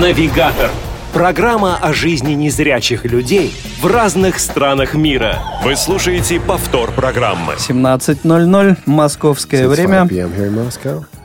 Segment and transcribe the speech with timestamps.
[0.00, 0.72] Навигатор.
[1.12, 5.38] Программа о жизни незрячих людей в разных странах мира.
[5.62, 7.52] Вы слушаете повтор программы.
[7.56, 10.08] 17.00 московское время.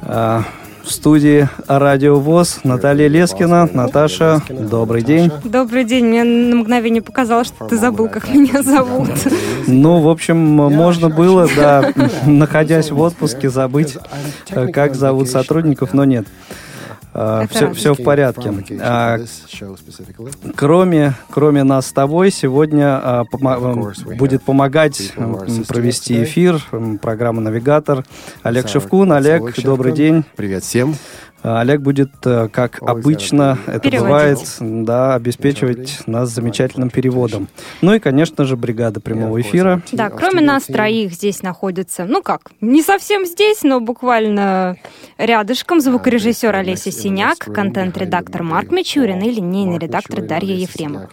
[0.04, 0.44] А,
[0.84, 3.68] в студии Радио ВОЗ Наталья Лескина.
[3.74, 5.32] Наташа, добрый день.
[5.44, 6.06] Добрый день.
[6.06, 9.10] Мне на мгновение показалось, что ты забыл, как меня зовут.
[9.66, 11.92] Ну, в общем, можно было, да,
[12.28, 13.98] находясь в отпуске, забыть,
[14.52, 16.28] э, как зовут сотрудников, но нет.
[17.50, 18.54] Все, все в порядке.
[18.82, 19.20] А,
[20.56, 25.14] кроме, кроме нас с тобой, сегодня а, помо- будет помогать
[25.68, 26.62] провести эфир
[27.02, 28.06] программа «Навигатор»
[28.44, 29.12] Олег Шевкун.
[29.14, 30.24] Олег, добрый день.
[30.36, 30.96] Привет всем.
[31.42, 37.48] А, Олег будет, э, как обычно это бывает, да, обеспечивать нас замечательным переводом.
[37.82, 39.82] Ну и, конечно же, бригада прямого эфира.
[39.92, 44.78] Да, кроме нас троих здесь находится, ну как, не совсем здесь, но буквально
[45.18, 51.10] рядышком звукорежиссер Олеся Синяк, контент-редактор Марк Мичурин и линейный редактор Дарья Ефремова.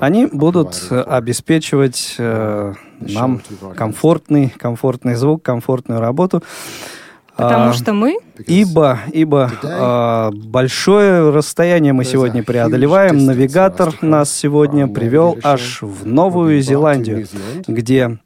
[0.00, 3.40] Они будут обеспечивать э, нам
[3.76, 6.42] комфортный, комфортный звук, комфортную работу.
[7.36, 8.18] Потому а, что мы?
[8.46, 13.26] Ибо, ибо а, большое расстояние мы сегодня преодолеваем.
[13.26, 17.26] Навигатор нас сегодня привел аж в Новую Зеландию,
[17.68, 18.18] где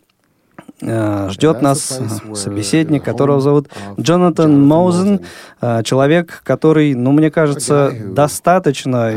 [0.82, 2.00] а, ждет нас
[2.34, 5.20] собеседник, которого зовут Джонатан Моузен,
[5.60, 9.12] а, человек, который, ну, мне кажется, достаточно,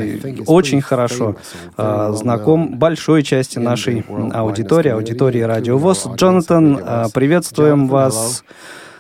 [0.46, 1.36] очень хорошо
[1.78, 6.08] а, знаком большой части нашей аудитории, аудитории Радио ВОЗ.
[6.16, 8.44] Джонатан, приветствуем вас.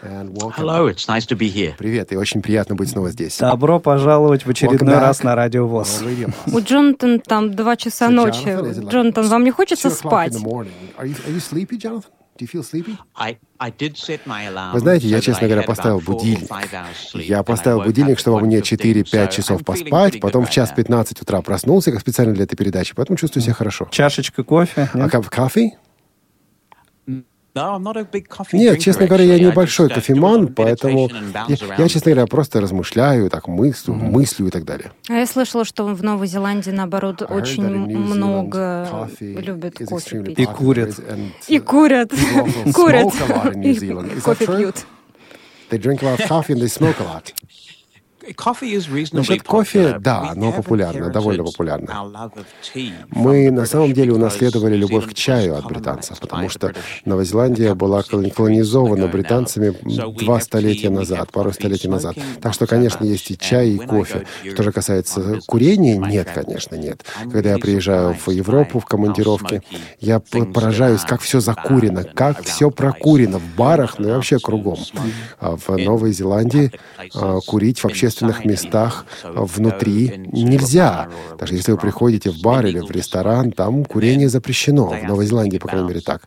[0.03, 1.73] Hello, it's nice to be here.
[1.77, 3.37] Привет, и очень приятно быть снова здесь.
[3.37, 6.03] Добро пожаловать в очередной раз на Радио ВОЗ.
[6.51, 8.43] У Джонатана там два часа ночи.
[8.89, 10.35] Джонатан, вам не хочется спать?
[10.35, 10.65] Вы
[14.79, 16.49] знаете, я, честно говоря, поставил будильник.
[17.13, 22.01] Я поставил будильник, чтобы мне 4-5 часов поспать, потом в час 15 утра проснулся, как
[22.01, 23.87] специально для этой передачи, поэтому чувствую себя хорошо.
[23.91, 24.89] Чашечка кофе?
[24.93, 25.77] А кофе?
[27.55, 31.09] Нет, честно говоря, я небольшой кофеман, поэтому
[31.47, 34.09] я, я, честно говоря, просто размышляю, так мыслю, mm-hmm.
[34.09, 34.91] мыслю и так далее.
[35.07, 40.39] А я слышала, что в Новой Зеландии, наоборот, очень много любят кофе пить.
[40.39, 40.95] И курят.
[41.47, 42.11] И курят.
[42.73, 43.13] Курят.
[43.55, 44.85] И кофе пьют.
[45.69, 47.33] They drink a lot of coffee and they smoke a lot.
[49.11, 52.11] Насчет кофе, да, оно популярно, довольно популярно.
[53.09, 56.73] Мы на самом деле унаследовали любовь к чаю от британцев, потому что
[57.05, 59.75] Новая Зеландия была колонизована британцами
[60.19, 62.15] два столетия назад, пару столетий назад.
[62.41, 64.25] Так что, конечно, есть и чай, и кофе.
[64.53, 67.03] Что же касается курения, нет, конечно, нет.
[67.31, 69.61] Когда я приезжаю в Европу в командировке,
[69.99, 74.79] я поражаюсь, как все закурено, как все прокурено в барах, ну и вообще кругом.
[75.39, 76.71] А в Новой Зеландии
[77.15, 81.07] а, курить вообще общественных местах внутри нельзя.
[81.39, 84.87] Даже если вы приходите в бар или в ресторан, там курение запрещено.
[84.87, 86.23] В Новой Зеландии, по крайней мере, так.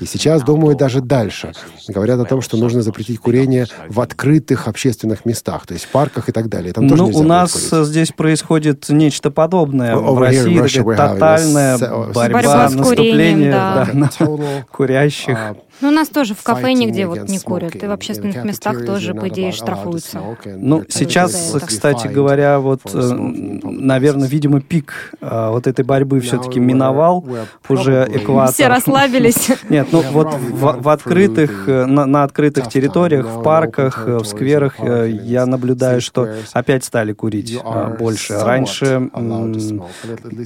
[0.00, 1.52] И сейчас, думаю, даже дальше.
[1.86, 6.28] Говорят о том, что нужно запретить курение в открытых общественных местах, то есть в парках
[6.28, 6.72] и так далее.
[6.72, 7.86] Там тоже ну, у нас курить.
[7.86, 9.94] здесь происходит нечто подобное.
[9.94, 13.88] Over в России here, тотальная борьба, борьба наступление да.
[13.92, 15.36] Да, на курящих.
[15.36, 17.76] Uh, ну, у нас тоже в кафе нигде вот не курят.
[17.76, 20.20] И в общественных местах тоже, по идее, штрафуются.
[20.44, 27.26] Ну, сейчас, кстати говоря, вот, э, наверное, видимо, пик а, вот этой борьбы все-таки миновал
[27.68, 28.54] уже экватор.
[28.54, 29.50] Все расслабились.
[29.68, 34.24] Нет, ну вот в, в открытых, э, на, на открытых территориях, в парках, э, в
[34.24, 37.58] скверах я наблюдаю, что опять стали курить
[37.98, 38.38] больше.
[38.38, 39.10] Раньше,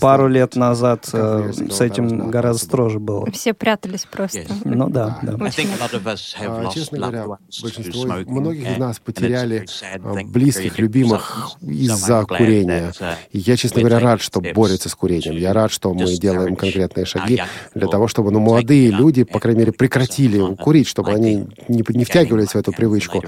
[0.00, 3.30] пару лет назад с этим гораздо строже было.
[3.30, 4.40] Все прятались просто.
[4.64, 5.21] Ну да.
[5.22, 5.36] Да.
[5.40, 7.26] А, честно говоря,
[7.62, 9.66] большинство, многих из нас потеряли
[10.02, 12.92] а, близких, любимых из-за курения.
[13.30, 15.36] И я, честно говоря, рад, что борются с курением.
[15.36, 17.42] Я рад, что мы делаем конкретные шаги
[17.74, 22.04] для того, чтобы ну, молодые люди, по крайней мере, прекратили курить, чтобы они не, не
[22.04, 23.22] втягивались в эту привычку,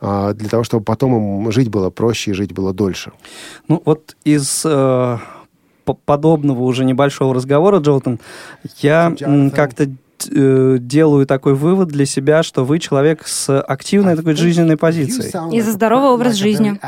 [0.00, 3.12] а, для того, чтобы потом им жить было проще и жить было дольше.
[3.68, 5.18] Ну вот из э,
[6.04, 8.18] подобного уже небольшого разговора, Джолтон,
[8.80, 9.14] я
[9.54, 9.90] как-то
[10.28, 15.56] делаю такой вывод для себя, что вы человек с активной такой жизненной позицией.
[15.56, 16.78] И за здоровый образ жизни.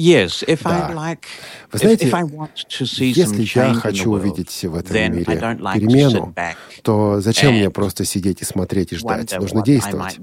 [0.00, 0.88] Yes, if да.
[0.88, 1.24] I like,
[1.72, 5.74] Вы знаете, if I want to see если я хочу увидеть в этом мире like
[5.74, 6.34] перемену,
[6.82, 9.36] то зачем мне просто сидеть и смотреть и ждать?
[9.38, 10.18] Нужно действовать.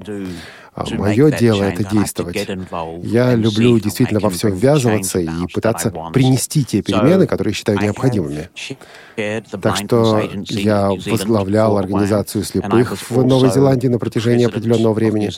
[0.91, 2.47] Мое дело— это действовать.
[3.03, 8.49] Я люблю действительно во все ввязываться и пытаться принести те перемены, которые считаю необходимыми.
[9.61, 15.31] Так что я возглавлял организацию слепых в Новой Зеландии на протяжении определенного времени.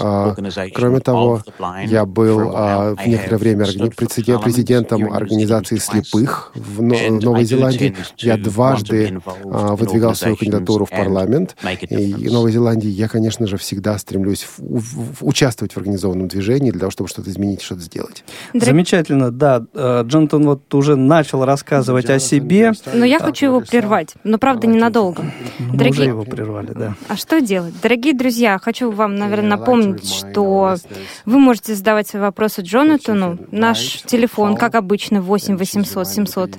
[0.00, 0.34] А,
[0.74, 1.42] кроме того,
[1.84, 7.94] я был а, в некоторое время президентом организации слепых в Новой Зеландии.
[8.16, 11.56] Я дважды а, выдвигал свою кандидатуру в парламент.
[11.90, 14.77] И в Новой Зеландии я, конечно же, всегда стремлюсь в,
[15.20, 18.24] участвовать в организованном движении для того, чтобы что-то изменить, что-то сделать.
[18.54, 19.64] Замечательно, да.
[19.74, 22.72] Э, Джонатан вот уже начал рассказывать о себе.
[22.92, 25.24] Но я хочу его прервать, но правда ненадолго.
[25.58, 25.90] Мы Дорогие...
[25.90, 26.94] уже его прервали, да.
[27.08, 27.74] А что делать?
[27.82, 30.76] Дорогие друзья, хочу вам, наверное, напомнить, что
[31.24, 33.38] вы можете задавать свои вопросы Джонатану.
[33.50, 36.58] Наш телефон, как обычно, 8 800 700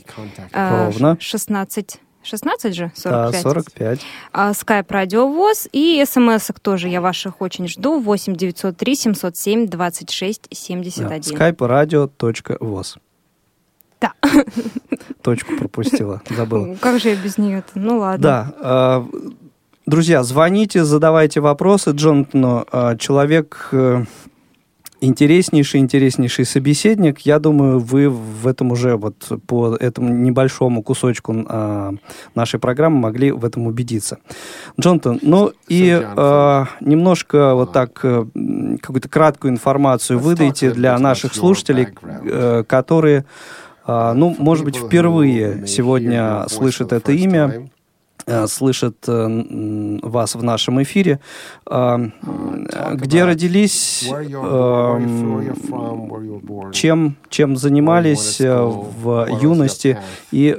[1.19, 2.92] 16 16 же?
[2.95, 3.31] 45.
[3.31, 4.01] Да, 45.
[4.31, 8.00] А, скайп радиовоз и смс тоже я ваших очень жду.
[8.00, 11.21] 8 903 707 26 71.
[11.21, 12.98] Да, скайп радио.воз.
[14.01, 14.13] Да.
[15.21, 16.75] Точку пропустила, забыла.
[16.75, 17.80] Как же я без нее-то?
[17.80, 18.24] Ну ладно.
[18.24, 18.54] Да.
[18.60, 19.07] А,
[19.86, 22.66] друзья, звоните, задавайте вопросы Джонатану.
[22.71, 24.04] А, человек э,
[25.01, 27.19] интереснейший, интереснейший собеседник.
[27.19, 29.16] Я думаю, вы в этом уже вот
[29.48, 31.92] по этому небольшому кусочку э,
[32.36, 34.18] нашей программы могли в этом убедиться.
[34.80, 38.25] Джонатан, ну и э, немножко вот так э,
[38.81, 43.25] какую-то краткую информацию выдайте для наших слушателей, э, которые
[43.92, 47.69] а, ну, может быть, впервые сегодня слышат это имя,
[48.25, 51.19] э, слышат э, вас в нашем эфире.
[51.66, 52.00] А,
[52.94, 55.54] где родились, эм,
[56.74, 59.98] чем, чем занимались э, в юности
[60.31, 60.56] и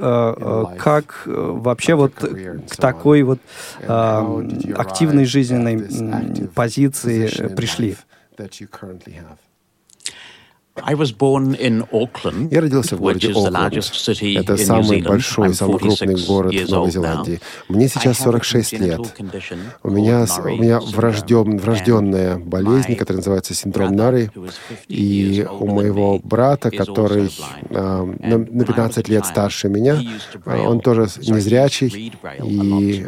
[0.77, 3.39] как вообще вот к такой вот
[3.87, 7.95] активной жизненной позиции пришли?
[12.51, 14.37] Я родился в городе Окленд.
[14.37, 17.39] Это самый большой, самый крупный город в Новой Зеландии.
[17.69, 18.99] Мне сейчас 46 лет.
[19.83, 24.29] У меня, у меня врожден, врожденная болезнь, которая называется синдром Нари.
[24.87, 27.29] И у моего брата, который
[27.69, 30.01] а, на, на 15 лет старше меня,
[30.45, 32.13] он тоже незрячий.
[32.43, 33.07] И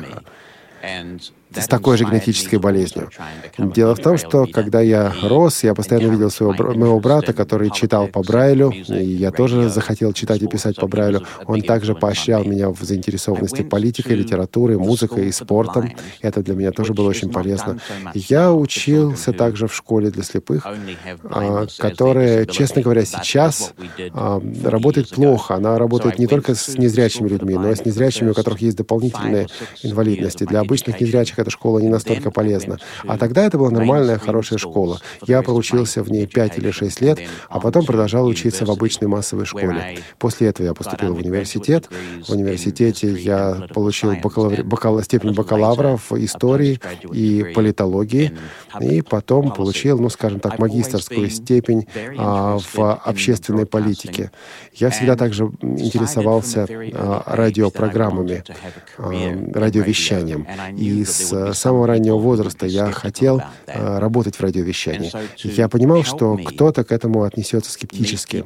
[1.56, 3.10] с такой же генетической болезнью.
[3.58, 8.08] Дело в том, что когда я рос, я постоянно видел своего моего брата, который читал
[8.08, 11.26] по Брайлю, и я тоже захотел читать и писать по Брайлю.
[11.46, 15.92] Он также поощрял меня в заинтересованности политикой, литературой, музыкой и спортом.
[16.22, 17.80] Это для меня тоже было очень полезно.
[18.14, 20.66] Я учился также в школе для слепых,
[21.26, 23.74] а, которая, честно говоря, сейчас
[24.14, 25.56] а, работает плохо.
[25.56, 29.48] Она работает не только с незрячими людьми, но и с незрячими, у которых есть дополнительные
[29.84, 30.44] инвалидности.
[30.46, 32.80] Для обычных незрячих эта школа не настолько полезна.
[33.08, 35.00] А тогда это была нормальная, хорошая школа.
[35.28, 37.20] Я проучился в ней 5 или 6 лет,
[37.50, 40.00] а потом продолжал учиться в обычной массовой школе.
[40.18, 41.90] После этого я поступил в университет.
[42.28, 44.64] В университете я получил бакалавр...
[44.64, 45.02] бакал...
[45.04, 46.80] степень бакалавра в истории
[47.12, 48.32] и политологии,
[48.80, 51.88] и потом получил, ну, скажем так, магистрскую степень
[52.18, 54.32] а, в общественной политике.
[54.74, 58.44] Я всегда также интересовался а, радиопрограммами,
[58.98, 59.12] а,
[59.54, 60.48] радиовещанием.
[60.78, 65.12] И с с самого раннего возраста я хотел э, работать в радиовещании.
[65.44, 68.46] Я понимал, что кто-то к этому отнесется скептически.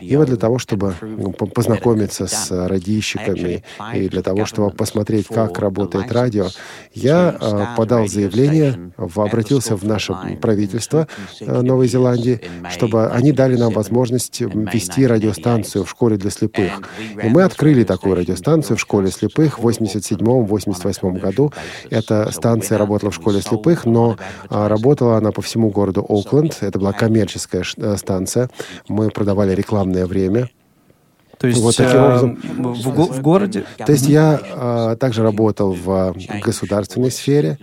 [0.00, 3.64] И вот для того, чтобы ну, познакомиться с радищиками
[3.94, 6.48] и для того, чтобы посмотреть, как работает радио,
[6.92, 11.08] я э, подал заявление, обратился в наше правительство
[11.40, 16.82] э, Новой Зеландии, чтобы они дали нам возможность вести радиостанцию в школе для слепых.
[17.22, 21.52] И мы открыли такую радиостанцию в школе слепых в 87-88 году.
[21.90, 24.16] Это станция работала в школе слепых, но
[24.48, 26.58] а, работала она по всему городу Окленд.
[26.60, 28.50] Это была коммерческая э, станция.
[28.88, 30.48] Мы продавали рекламное время.
[31.38, 32.38] То есть вот таким э, образом,
[32.74, 33.64] в, в городе?
[33.84, 37.58] То есть я а, также работал в государственной сфере.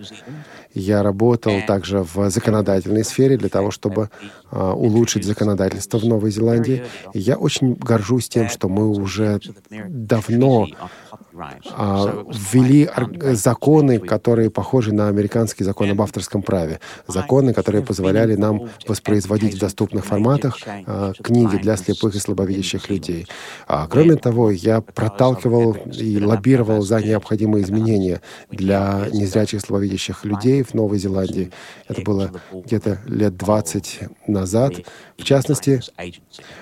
[0.74, 4.08] Я работал также в законодательной сфере для того, чтобы
[4.50, 6.84] а, улучшить законодательство в Новой Зеландии.
[7.12, 9.40] И я очень горжусь тем, что мы уже
[9.70, 10.68] давно
[11.10, 12.88] а, ввели
[13.34, 16.80] законы, которые похожи на американский закон об авторском праве.
[17.06, 23.26] Законы, которые позволяли нам воспроизводить в доступных форматах а, книги для слепых и слабовидящих людей.
[23.66, 28.20] А, кроме того, я проталкивал и лоббировал за необходимые изменения
[28.50, 31.50] для незрячих и слабовидящих людей в Новой Зеландии.
[31.88, 34.74] Это было где-то лет 20 назад.
[35.18, 35.80] В частности,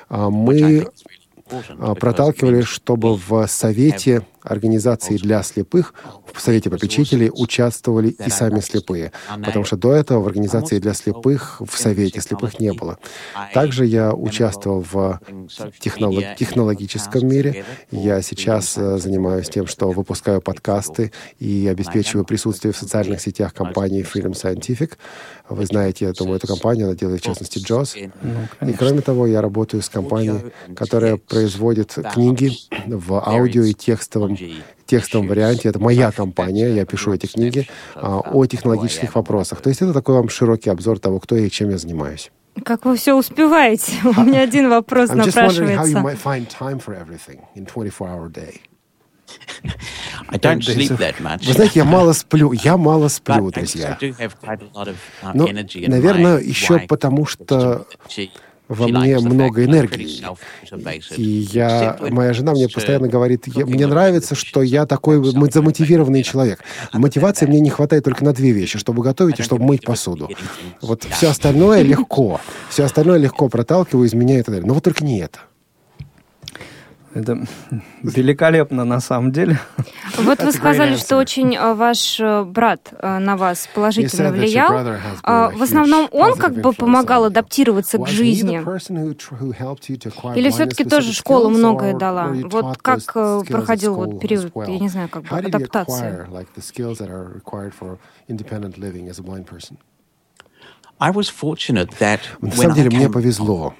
[0.08, 0.86] мы
[1.98, 5.94] проталкивали, чтобы в Совете организации для слепых
[6.32, 11.60] в Совете попечителей участвовали и сами слепые, потому что до этого в организации для слепых
[11.60, 12.98] в Совете слепых не было.
[13.54, 15.20] Также я участвовал в
[15.78, 17.64] технолог технологическом мире.
[17.90, 24.04] Я сейчас э, занимаюсь тем, что выпускаю подкасты и обеспечиваю присутствие в социальных сетях компании
[24.04, 24.92] Freedom Scientific.
[25.48, 28.12] Вы знаете, я думаю, эту компанию, она делает, в частности, JOS.
[28.22, 32.52] Ну, и кроме того, я работаю с компанией, которая производит книги
[32.86, 34.29] в аудио и текстовом
[34.86, 35.68] текстовом варианте.
[35.68, 39.60] Это моя компания, я пишу эти книги а, о технологических вопросах.
[39.60, 42.30] То есть это такой вам широкий обзор того, кто я и чем я занимаюсь.
[42.64, 43.92] Как вы все успеваете?
[44.04, 46.00] У меня один вопрос напрашивается.
[51.46, 53.98] Вы знаете, я мало сплю, я мало сплю, друзья.
[55.34, 57.86] Но, наверное, еще потому, что
[58.70, 60.24] во мне много энергии.
[61.16, 66.62] И я, моя жена мне постоянно говорит, мне нравится, что я такой замотивированный человек.
[66.92, 70.30] Мотивации мне не хватает только на две вещи, чтобы готовить и чтобы мыть посуду.
[70.80, 72.40] Вот все остальное легко.
[72.68, 74.66] Все остальное легко проталкиваю из меня и так далее.
[74.66, 75.40] Но вот только не это.
[77.12, 77.44] Это
[78.02, 79.58] великолепно на самом деле.
[80.16, 84.72] Вот вы сказали, что очень э, ваш э, брат э, на вас положительно влиял.
[85.22, 88.62] А, в основном он как бы помогал адаптироваться к жизни?
[90.36, 92.28] Или все-таки тоже школа многое дала?
[92.44, 93.02] Вот как
[93.48, 96.26] проходил вот период, я не знаю, как бы адаптации?
[102.40, 103.74] На самом деле мне повезло.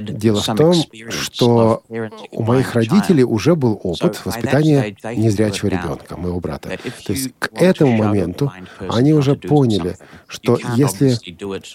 [0.00, 0.74] Дело в том,
[1.08, 1.82] что
[2.30, 6.78] у моих родителей уже был опыт воспитания незрячего ребенка, моего брата.
[7.06, 8.52] То есть к этому моменту
[8.88, 11.16] они уже поняли, что если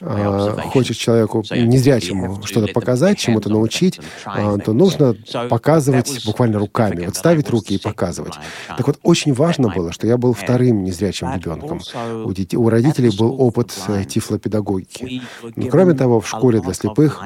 [0.02, 5.16] э, хочешь человеку незрячему что-то показать, чему-то научить, э, то нужно
[5.50, 8.34] показывать буквально руками, вот ставить руки и показывать.
[8.78, 11.82] Так вот, очень важно было, что я был вторым незрячим ребенком.
[12.26, 13.72] У, детей, у родителей был опыт
[14.14, 15.22] тифлопедагогики.
[15.56, 17.22] Но, кроме того, в школе для слепых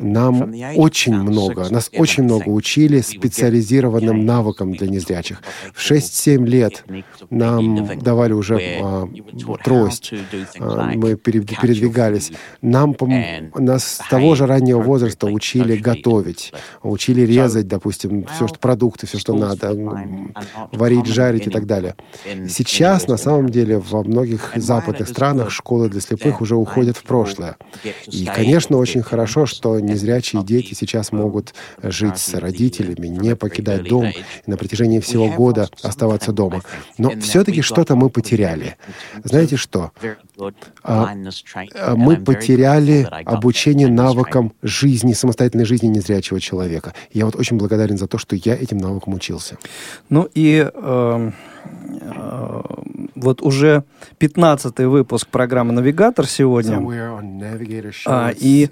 [0.00, 5.42] нам очень много, нас очень много учили специализированным навыкам для незрячих.
[5.72, 6.84] В 6-7 лет
[7.30, 9.08] нам давали уже а,
[9.64, 10.12] трость,
[10.58, 12.32] а, мы передвигались.
[12.62, 12.96] Нам,
[13.54, 19.18] нас с того же раннего возраста учили готовить, учили резать, допустим, все, что продукты, все,
[19.18, 19.74] что надо,
[20.72, 21.94] варить, жарить и так далее.
[22.48, 27.56] Сейчас, на самом деле, во многих западных странах школы для слепых уже уходят в прошлое.
[28.06, 34.06] И, конечно, очень хорошо, что незрячие дети сейчас могут жить с родителями, не покидать дом
[34.06, 36.62] и на протяжении всего года оставаться дома.
[36.98, 38.76] Но все-таки что-то мы потеряли.
[39.22, 39.92] Знаете что?
[40.82, 41.14] А,
[41.74, 46.92] а, мы потеряли обучение навыкам жизни, самостоятельной жизни незрячего человека.
[47.12, 49.58] Я вот очень благодарен за то, что я этим навыкам учился.
[50.08, 51.30] Ну и э,
[53.14, 53.84] вот уже
[54.20, 56.78] 15-й выпуск программы «Навигатор» сегодня.
[58.06, 58.70] А, и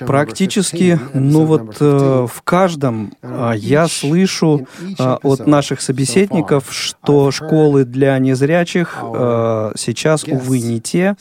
[0.00, 4.66] практически, ну вот э, в каждом а, я слышу
[4.98, 11.16] а, от наших собеседников, что школы для незрячих а, сейчас, увы, не те.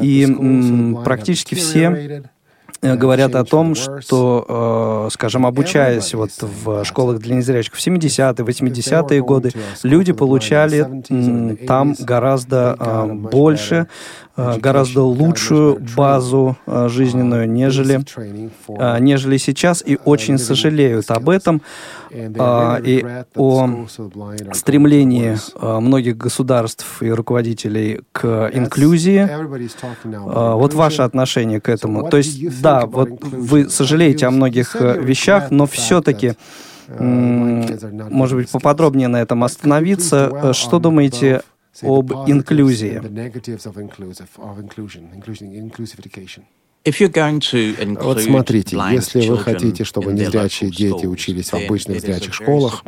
[0.00, 0.26] И
[1.04, 2.22] практически все Э,
[2.84, 9.22] говорят о том, что, э, скажем, обучаясь вот в школах для незрячих в 70-е, 80-е
[9.22, 11.02] годы, люди получали
[11.66, 13.86] там гораздо э, больше,
[14.36, 18.00] гораздо лучшую базу жизненную, нежели,
[19.00, 21.62] нежели сейчас, и очень сожалеют об этом
[22.38, 23.86] а, и о
[24.52, 29.28] стремлении а, многих государств и руководителей к инклюзии.
[29.28, 32.08] А, вот ваше отношение к этому.
[32.08, 36.34] То есть, да, вот вы сожалеете о многих э, вещах, но все-таки
[36.88, 40.30] может быть, поподробнее на этом остановиться.
[40.32, 41.42] Э, что думаете
[41.82, 43.00] об инклюзии?
[47.98, 52.84] Вот смотрите, если вы хотите, чтобы незрячие дети учились в обычных зрячих школах,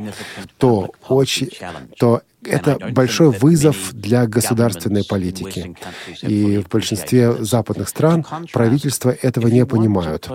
[0.58, 1.50] то, очень,
[1.98, 5.76] то это большой вызов для государственной политики.
[6.22, 10.28] И в большинстве западных стран правительства этого не понимают.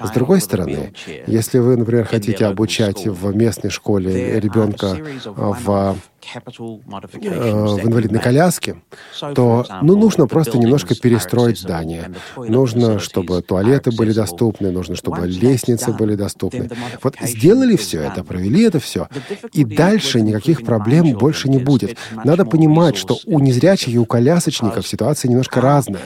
[0.00, 0.92] С другой стороны,
[1.26, 5.96] если вы, например, хотите обучать в местной школе ребенка в
[6.34, 8.76] в инвалидной коляске,
[9.34, 12.12] то ну, нужно просто немножко перестроить здание.
[12.36, 16.70] Нужно, чтобы туалеты были доступны, нужно, чтобы лестницы были доступны.
[17.02, 19.08] Вот сделали все это, провели это все,
[19.52, 21.96] и дальше никаких проблем больше не будет.
[22.24, 26.02] Надо понимать, что у незрячих и у колясочников ситуация немножко разная,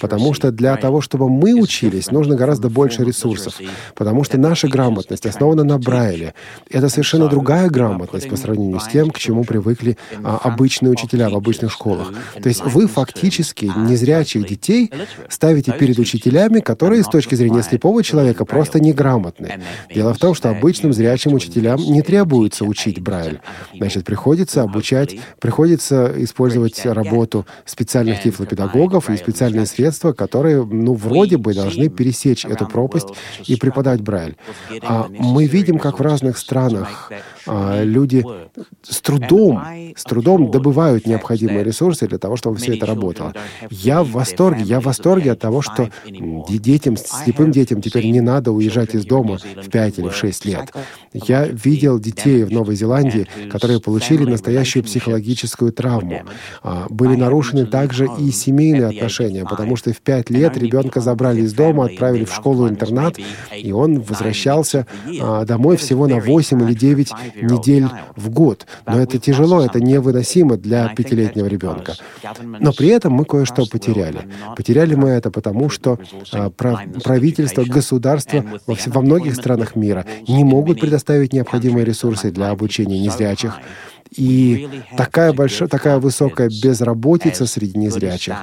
[0.00, 3.54] потому что для того, чтобы мы учились, нужно гораздо больше ресурсов,
[3.94, 6.34] потому что наша грамотность основана на Брайле.
[6.70, 11.36] Это совершенно другая грамотность по сравнению с тем, к чему привыкли а, обычные учителя в
[11.36, 12.12] обычных школах.
[12.42, 14.90] То есть вы фактически незрячих детей
[15.28, 19.60] ставите перед учителями, которые с точки зрения слепого человека просто неграмотны.
[19.94, 23.40] Дело в том, что обычным зрячим учителям не требуется учить Брайль.
[23.74, 31.54] Значит, приходится обучать, приходится использовать работу специальных тифлопедагогов и специальные средства, которые, ну, вроде бы
[31.54, 33.08] должны пересечь эту пропасть
[33.46, 34.36] и преподать Брайль.
[34.82, 37.10] А мы видим, как в разных странах
[37.46, 38.24] люди
[38.82, 39.62] с трудом,
[39.96, 43.34] с трудом добывают необходимые ресурсы для того, чтобы все это работало.
[43.70, 48.52] Я в восторге, я в восторге от того, что детям, слепым детям теперь не надо
[48.52, 50.72] уезжать из дома в 5 или в 6 лет.
[51.12, 56.22] Я видел детей в Новой Зеландии, которые получили настоящую психологическую травму.
[56.62, 61.52] А, были нарушены также и семейные отношения, потому что в 5 лет ребенка забрали из
[61.52, 63.18] дома, отправили в школу-интернат,
[63.56, 64.86] и он возвращался
[65.20, 68.66] а, домой всего на 8 или 9 недель в год.
[68.86, 71.94] Но это тяжело, это невыносимо для пятилетнего ребенка.
[72.60, 74.28] Но при этом мы кое-что потеряли.
[74.56, 75.98] Потеряли мы это потому, что
[76.32, 82.98] а, правительство, государство во, во многих странах мира не могут предоставить необходимые ресурсы для обучения
[82.98, 83.58] незрячих.
[84.16, 88.34] И такая большая, такая высокая безработица среди незрячих,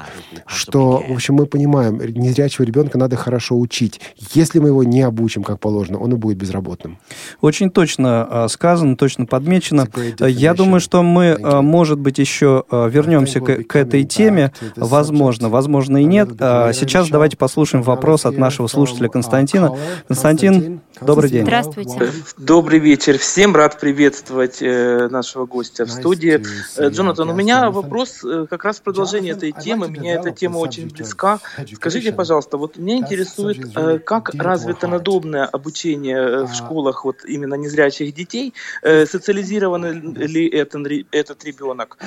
[0.46, 4.02] что, в общем, мы понимаем, незрячего ребенка надо хорошо учить.
[4.34, 6.98] Если мы его не обучим как положено, он и будет безработным.
[7.42, 9.88] Очень точно а, сказано, точно подмечено.
[10.20, 14.52] Я думаю, что мы, а, может быть, еще а, вернемся к, к этой теме.
[14.76, 16.30] Возможно, возможно и нет.
[16.30, 19.76] Сейчас давайте послушаем вопрос от нашего слушателя Константина.
[20.08, 21.44] Константин, добрый день.
[21.44, 22.12] Здравствуйте.
[22.38, 23.56] Добрый вечер всем.
[23.56, 26.44] Рад приветствовать э, нашего гостя в студии.
[26.78, 29.90] Э, Джонатан, у меня вопрос э, как раз в продолжение этой темы.
[29.90, 31.40] Меня эта тема очень близка.
[31.76, 38.14] Скажите, пожалуйста, вот меня интересует, э, как развито надобное обучение в школах вот именно незрячих
[38.14, 38.54] детей?
[38.84, 41.98] Социализирован ли этот, этот ребенок?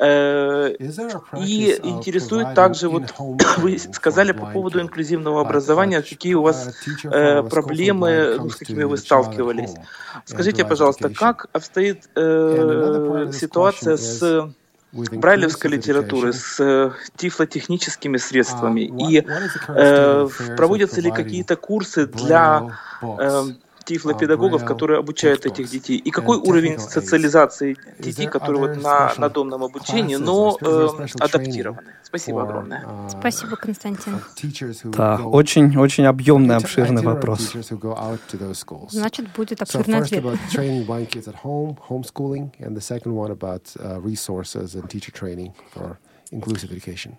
[0.00, 3.14] И интересует также, вот
[3.58, 9.74] вы сказали по поводу инклюзивного образования, какие у вас проблемы, с какими вы сталкивались.
[10.24, 14.50] Скажите, пожалуйста, как обстоит ситуация с
[14.92, 18.80] брайлевской литературой, с э, тифлотехническими средствами?
[18.80, 19.24] И
[19.68, 22.70] э, проводятся ли какие-то курсы для
[23.02, 23.42] э,
[23.88, 25.96] тифлопедагогов, которые обучают этих детей?
[25.96, 30.88] И какой уровень социализации детей, которые вот на надомном обучении, но э,
[31.20, 31.92] адаптированы?
[32.02, 32.84] Спасибо огромное.
[33.08, 34.20] Спасибо, Константин.
[34.84, 37.52] Да, очень-очень объемный, обширный вопрос.
[38.90, 40.24] Значит, будет обширный ответ.
[46.30, 47.18] inclusive education.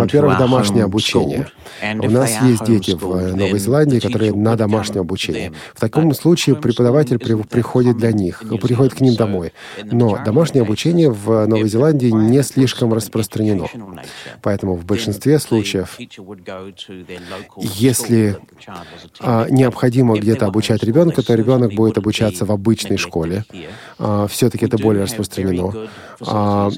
[0.00, 1.48] Во-первых, домашнее обучение.
[1.82, 5.52] У нас есть дети в Новой Зеландии, которые на домашнем обучении.
[5.74, 9.52] В таком случае преподаватель приходит для них, приходит к ним домой.
[9.84, 13.66] Но домашнее обучение в Новой Зеландии не слишком распространено.
[14.42, 15.98] Поэтому в большинстве случаев,
[17.58, 18.38] если
[19.20, 23.44] а, необходимо где-то обучать ребенка, то ребенок будет обучаться в обычной школе.
[23.98, 25.88] А, все-таки это более распространено.
[26.20, 26.70] А,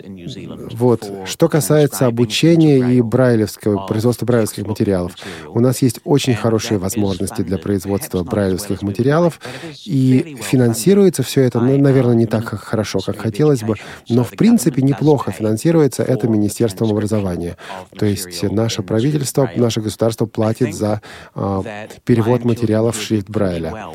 [0.72, 1.08] вот.
[1.28, 5.12] Что касается обучения и брайлевского, производства брайлевских материалов,
[5.46, 9.38] у нас есть очень хорошие возможности для производства брайлевских материалов,
[9.84, 13.74] и финансируется все это, ну, наверное, не так хорошо, как хотелось бы,
[14.08, 17.58] но в принципе неплохо финансируется это Министерством образования.
[17.98, 21.02] То есть наше правительство, наше государство платит за
[21.34, 21.62] а,
[22.04, 23.88] перевод материалов в шрифт Брайля.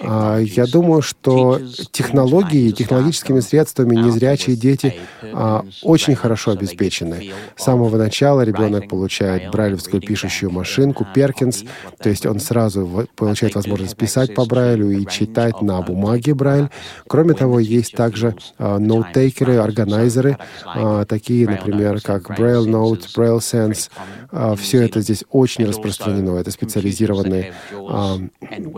[0.00, 7.32] А, я думаю, что технологии, технологическими средствами незрячие дети а, очень хорошо обеспечены обеспечены.
[7.56, 11.64] С самого начала ребенок получает брайлевскую пишущую машинку Перкинс,
[11.98, 16.68] то есть он сразу получает возможность писать по Брайлю и читать на бумаге Брайль.
[17.06, 23.90] Кроме того, есть также uh, ноутейкеры, органайзеры, uh, такие, например, как Braille Note, Braille Sense.
[24.30, 26.36] Uh, все это здесь очень распространено.
[26.36, 27.54] Это специализированные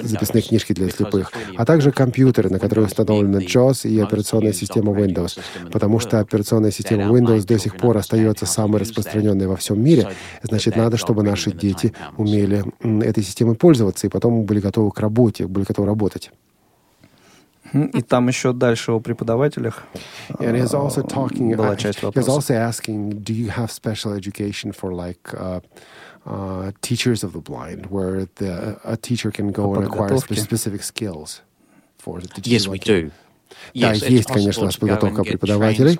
[0.03, 1.33] записные книжки для слепых.
[1.57, 5.39] А также компьютеры, на которые установлены JAWS и операционная система Windows,
[5.73, 10.09] потому что операционная система Windows до сих пор остается самой распространенной во всем мире,
[10.43, 12.65] значит, надо, чтобы наши дети умели
[13.03, 16.31] этой системой пользоваться и потом были готовы к работе, были готовы работать.
[17.73, 19.85] И там еще дальше о преподавателях
[20.39, 22.55] And he's also talking, была часть вопроса.
[22.55, 25.61] Asking, do you have special education for like uh,
[26.25, 31.43] uh, teachers of the blind, where the, a teacher can go and acquire specific skills
[31.99, 32.53] for the teachers?
[32.53, 33.11] Yes, we do.
[33.75, 35.99] Да, есть, конечно, подготовка преподавателей.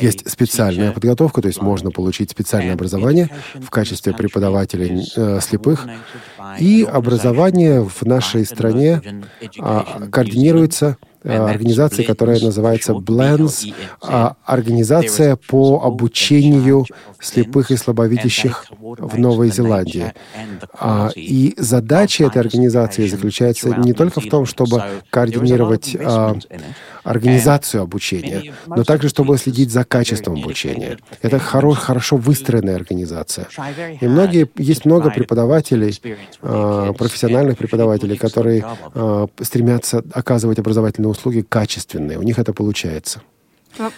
[0.00, 5.86] Есть специальная подготовка, то есть можно получить специальное образование в качестве преподавателей э, слепых.
[6.58, 9.02] И образование в нашей стране
[9.58, 16.84] а, координируется Э, организации, которая называется Blends, а, организация по обучению
[17.20, 20.12] слепых и слабовидящих в Новой Зеландии.
[20.78, 26.36] А, и задача этой организации заключается не только в том, чтобы координировать а,
[27.02, 30.98] организацию обучения, но также, чтобы следить за качеством обучения.
[31.22, 33.46] Это хоро хорошо выстроенная организация.
[34.00, 35.98] И многие, есть много преподавателей,
[36.40, 38.64] профессиональных преподавателей, которые
[39.40, 42.18] стремятся оказывать образовательные услуги качественные.
[42.18, 43.22] У них это получается.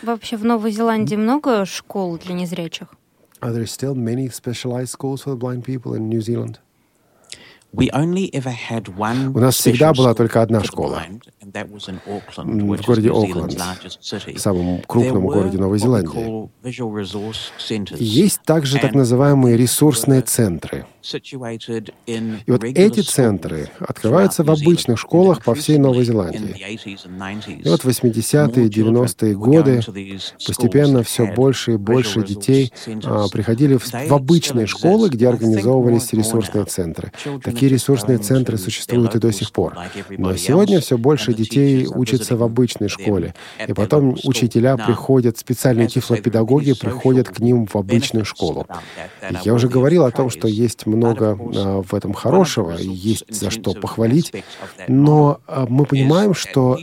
[0.02, 2.88] Вообще в Новой Зеландии много школ для незрячих?
[3.42, 6.56] Are there still many specialized schools for blind people in New Zealand?
[7.72, 11.02] У нас всегда была только одна школа
[11.42, 13.58] в городе Окленд,
[14.38, 16.48] самом крупном городе Новой Зеландии.
[17.98, 20.86] Есть также так называемые ресурсные центры—
[22.06, 26.56] и вот эти центры открываются в обычных школах по всей Новой Зеландии.
[27.64, 29.80] И вот в 80-е, 90-е годы
[30.46, 32.72] постепенно все больше и больше детей
[33.04, 37.12] а, приходили в, в обычные школы, где организовывались ресурсные центры.
[37.42, 39.76] Такие ресурсные центры существуют и до сих пор.
[40.10, 43.34] Но сегодня все больше детей учатся в обычной школе.
[43.66, 48.66] И потом учителя приходят, специальные тифлопедагоги приходят к ним в обычную школу.
[49.44, 53.74] Я уже говорил о том, что есть много а, в этом хорошего, есть за что
[53.74, 54.32] похвалить,
[54.88, 56.78] но мы понимаем, что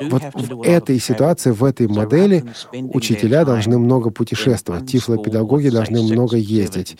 [0.00, 6.96] вот в этой ситуации, в этой модели учителя должны много путешествовать, тифлопедагоги должны много ездить.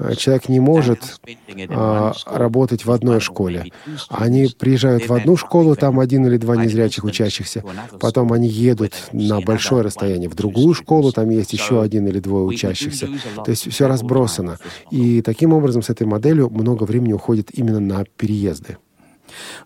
[0.00, 1.20] А, человек не может
[1.68, 3.72] а, работать в одной школе.
[4.08, 7.62] Они приезжают в одну школу, там один или два незрячих учащихся,
[8.00, 12.44] потом они едут на большое расстояние в другую школу, там есть еще один или двое
[12.44, 13.08] учащихся.
[13.44, 14.58] То есть все разбросано.
[14.90, 18.78] И таким образом с этой моделью много времени уходит именно на переезды.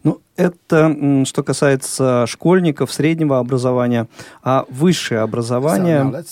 [0.04, 4.07] Ну, это что касается школьников, среднего образования,
[4.44, 6.22] а высшее образование,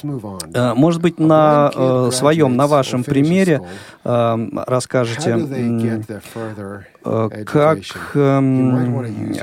[0.55, 3.63] э, может быть, на э, своем, на вашем примере
[4.05, 5.37] э, расскажете,
[7.47, 7.79] как,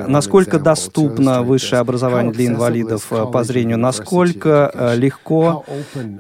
[0.08, 5.66] насколько доступно высшее образование для инвалидов по зрению, насколько легко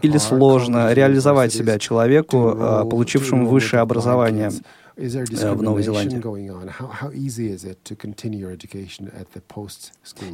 [0.02, 4.52] или сложно реализовать себя человеку, получившему высшее образование
[5.56, 6.18] в Новой Зеландии.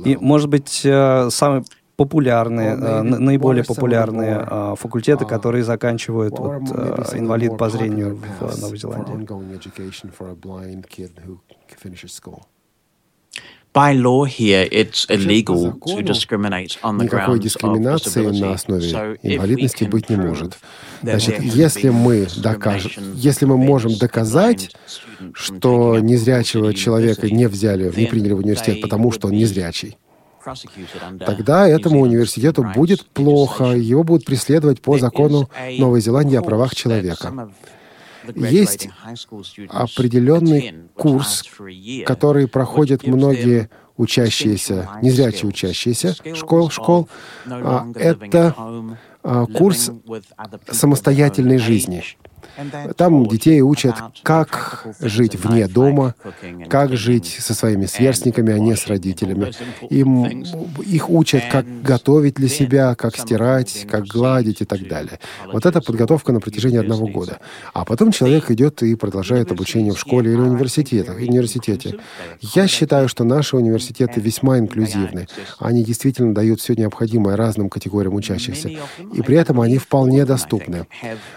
[0.05, 1.63] И, может быть, э, самые
[1.95, 6.61] популярные, э, наиболее популярные э, факультеты, которые заканчивают вот,
[7.13, 9.13] инвалид по зрению в Новой Зеландии.
[13.73, 20.09] By law here, it's illegal to discriminate on the Никакой дискриминации на основе инвалидности быть
[20.09, 20.57] не может.
[21.03, 24.71] Значит, если мы докажем, если мы можем доказать,
[25.33, 29.97] что незрячего человека не взяли, не приняли в университет, потому что он незрячий,
[31.19, 37.51] тогда этому университету будет плохо, его будут преследовать по закону Новой Зеландии о правах человека
[38.35, 38.89] есть
[39.69, 41.43] определенный курс,
[42.05, 47.09] который проходят многие учащиеся, незрячие учащиеся школ, школ.
[47.45, 48.55] А, это
[49.23, 49.91] а, курс
[50.71, 52.03] самостоятельной жизни.
[52.97, 56.15] Там детей учат, как жить вне дома,
[56.69, 59.51] как жить со своими сверстниками, а не с родителями.
[59.89, 60.43] Им,
[60.85, 65.19] их учат, как готовить для себя, как стирать, как гладить и так далее.
[65.51, 67.39] Вот это подготовка на протяжении одного года.
[67.73, 71.11] А потом человек идет и продолжает обучение в школе или университете.
[71.11, 71.99] университете.
[72.41, 75.27] Я считаю, что наши университеты весьма инклюзивны.
[75.59, 78.69] Они действительно дают все необходимое разным категориям учащихся.
[79.13, 80.87] И при этом они вполне доступны.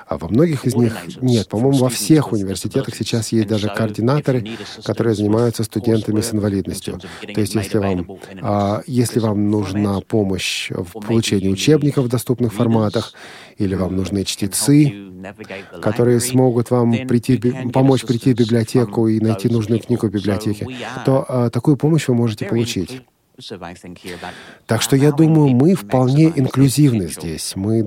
[0.07, 4.47] А во многих из них нет, по-моему, во всех университетах сейчас есть даже координаторы,
[4.85, 7.01] которые занимаются студентами с инвалидностью.
[7.21, 13.13] То есть, если вам, а, если вам нужна помощь в получении учебников в доступных форматах,
[13.59, 14.93] или вам нужны чтецы,
[15.81, 17.39] которые смогут вам прийти,
[17.73, 20.67] помочь прийти в библиотеку и найти нужную книгу в библиотеке,
[21.05, 23.03] то а, такую помощь вы можете получить.
[24.67, 27.57] Так что я думаю, мы вполне инклюзивны здесь.
[27.57, 27.83] Мы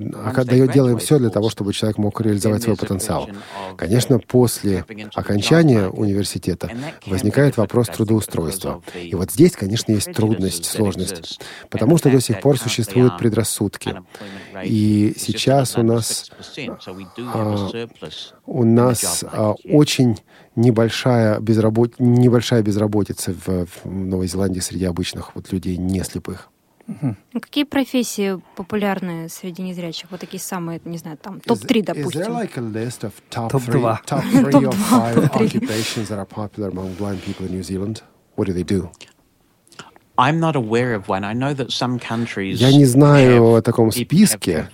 [0.66, 3.28] делаем все для того, чтобы человек мог реализовать свой потенциал.
[3.76, 6.70] Конечно, после окончания университета
[7.06, 8.82] возникает вопрос трудоустройства.
[8.94, 13.94] И вот здесь, конечно, есть трудность, сложность, потому что до сих пор существуют предрассудки.
[14.64, 16.30] И сейчас у нас,
[17.18, 17.56] а,
[18.46, 20.16] у нас а, очень
[20.56, 22.00] небольшая, безработ...
[22.00, 26.48] небольшая безработица в, в Новой Зеландии среди обычных вот людей не слепых.
[26.88, 27.16] Угу.
[27.40, 30.08] Какие профессии популярны среди незрячих?
[30.10, 32.22] Вот такие самые, не знаю, там топ-3, допустим.
[33.30, 33.98] Топ-2.
[34.06, 35.28] Топ-2.
[42.60, 44.70] Я не знаю о таком списке,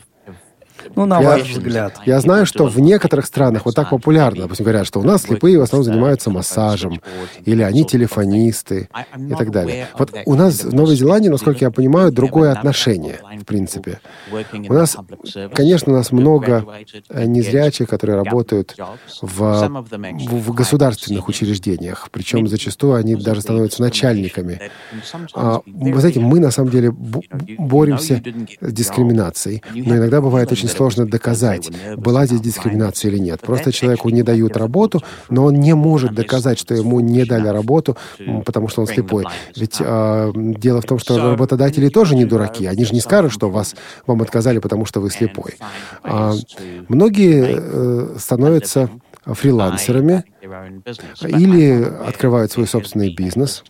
[0.97, 2.01] ну, на я, ваш взгляд.
[2.07, 4.43] Я знаю, что в некоторых странах вот так популярно.
[4.43, 7.01] Допустим, говорят, что у нас слепые в основном занимаются массажем,
[7.45, 9.89] или они телефонисты и так далее.
[9.99, 14.01] Вот у нас в Новой Зеландии, насколько я понимаю, другое отношение, в принципе.
[14.69, 14.97] У нас,
[15.55, 16.65] конечно, у нас много
[17.09, 18.77] э, незрячих, которые работают
[19.21, 24.61] в, в государственных учреждениях, причем зачастую они даже становятся начальниками.
[25.35, 28.23] А, вы знаете, мы на самом деле боремся
[28.61, 33.41] с дискриминацией, но иногда бывает очень сложно доказать, была здесь дискриминация или нет.
[33.41, 37.97] Просто человеку не дают работу, но он не может доказать, что ему не дали работу,
[38.45, 39.25] потому что он слепой.
[39.57, 42.67] Ведь э, дело в том, что работодатели тоже не дураки.
[42.67, 43.75] Они же не скажут, что вас,
[44.07, 45.57] вам отказали, потому что вы слепой.
[46.03, 46.33] А,
[46.89, 48.91] многие э, становятся
[49.25, 50.25] фрилансерами
[51.23, 53.65] или открывают свой собственный бизнес.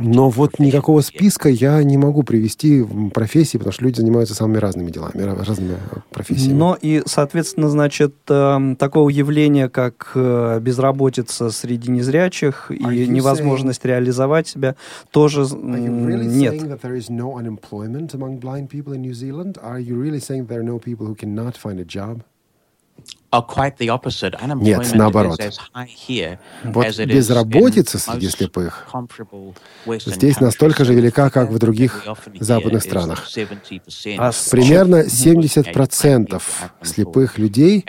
[0.00, 4.58] Но вот никакого списка я не могу привести в профессии, потому что люди занимаются самыми
[4.58, 5.76] разными делами, разными
[6.10, 6.54] профессиями.
[6.54, 14.48] Но и, соответственно, значит, эм, такого явления, как э, безработица среди незрячих и невозможность реализовать
[14.48, 14.76] себя,
[15.10, 16.54] тоже нет.
[24.64, 25.38] Нет, наоборот.
[26.64, 28.86] Вот безработица среди слепых
[30.06, 32.06] здесь настолько же велика, как в других
[32.40, 33.28] западных странах.
[34.18, 36.42] А примерно 70%
[36.82, 37.84] слепых людей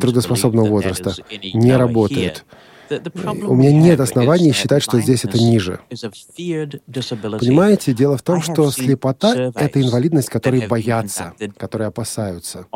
[0.00, 1.14] трудоспособного возраста
[1.54, 2.44] не работают.
[2.90, 5.80] У меня нет оснований считать, что здесь это ниже.
[5.88, 12.66] Понимаете, дело в том, что слепота— это инвалидность, которой боятся, которые опасаются.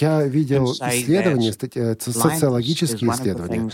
[0.00, 3.70] Я видел исследования, э, социологические исследования,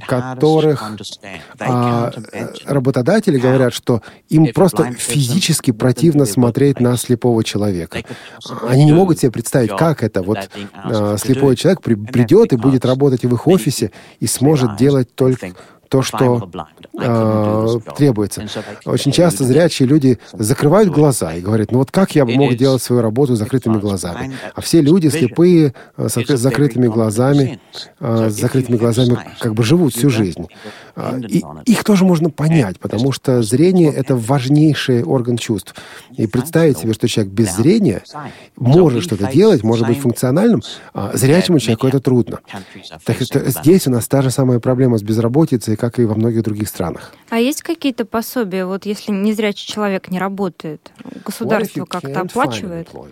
[0.00, 0.82] в которых
[1.60, 8.02] а, э, работодатели говорят, что им просто физически противно смотреть на слепого человека.
[8.68, 10.22] Они не могут себе представить, как это.
[10.22, 10.38] Вот
[10.74, 15.14] а, слепой человек при, придет и будет работать в их офисе и сможет может делать
[15.14, 15.54] только
[15.88, 16.48] то, что
[17.00, 18.46] э, требуется.
[18.84, 23.02] Очень часто зрячие люди закрывают глаза и говорят, ну вот как я мог делать свою
[23.02, 24.32] работу с закрытыми глазами?
[24.54, 27.60] А все люди слепые э, с закрытыми глазами,
[28.00, 30.46] э, с закрытыми глазами как бы живут всю жизнь.
[30.96, 35.74] А, и их тоже можно понять, потому что зрение— это важнейший орган чувств.
[36.16, 38.02] И представить себе, что человек без зрения
[38.56, 42.40] может что-то делать, может быть функциональным, а зрячему человеку это трудно.
[43.04, 46.42] Так что здесь у нас та же самая проблема с безработицей, как и во многих
[46.42, 47.12] других странах.
[47.28, 50.90] А есть какие-то пособия, вот если незрячий человек не работает,
[51.26, 52.88] государство как-то оплачивает?
[52.88, 53.06] То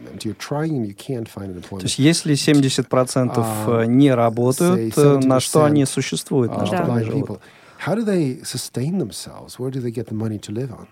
[1.83, 7.41] есть если 70% uh, не работают, э, на что они существуют, на что они живут?
[7.87, 9.59] How do they sustain themselves?
[9.59, 10.87] Where do they get the money to live on?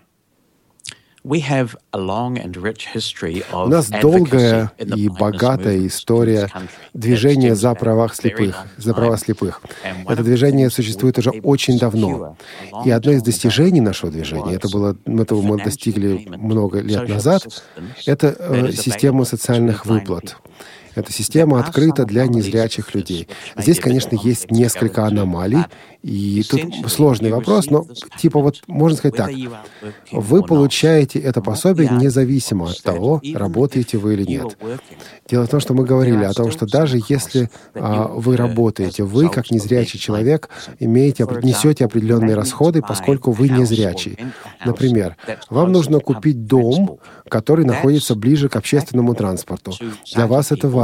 [3.53, 6.49] У нас долгая и богатая история
[6.93, 8.65] движения за права слепых.
[8.77, 9.61] За права слепых.
[10.07, 12.37] Это движение существует уже очень давно.
[12.85, 17.63] И одно из достижений нашего движения, это было, этого мы достигли много лет назад,
[18.07, 20.37] это э, система социальных выплат.
[20.95, 23.27] Эта система открыта для незрячих людей.
[23.57, 25.65] Здесь, конечно, есть несколько аномалий,
[26.03, 27.85] и тут сложный вопрос, но
[28.17, 29.31] типа вот можно сказать так.
[30.11, 34.57] Вы получаете это пособие независимо от того, работаете вы или нет.
[35.29, 39.29] Дело в том, что мы говорили о том, что даже если а, вы работаете, вы,
[39.29, 40.49] как незрячий человек,
[40.79, 44.17] имеете, несете определенные расходы, поскольку вы незрячий.
[44.65, 45.15] Например,
[45.49, 46.99] вам нужно купить дом,
[47.29, 49.73] который находится ближе к общественному транспорту.
[50.13, 50.80] Для вас это важно.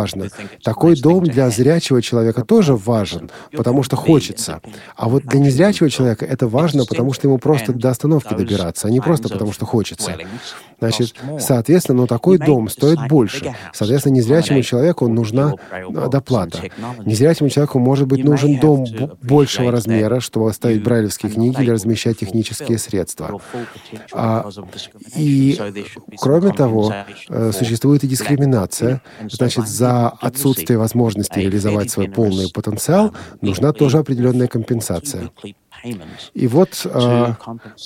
[0.63, 4.61] Такой дом для зрячего человека тоже важен, потому что хочется.
[4.95, 8.91] А вот для незрячего человека это важно, потому что ему просто до остановки добираться, а
[8.91, 10.17] не просто потому, что хочется.
[10.79, 13.53] Значит, соответственно, но такой дом стоит больше.
[13.73, 15.53] Соответственно, незрячему человеку нужна
[16.09, 16.59] доплата.
[17.05, 18.85] Незрячему человеку может быть нужен дом
[19.21, 23.39] большего размера, чтобы оставить брайлевские книги или размещать технические средства.
[24.13, 24.49] А,
[25.15, 25.59] и,
[26.19, 26.93] кроме того,
[27.29, 29.01] э, существует и дискриминация.
[29.29, 35.31] Значит, за отсутствие возможности реализовать свой полный потенциал нужна тоже определенная компенсация.
[36.33, 37.33] И вот э,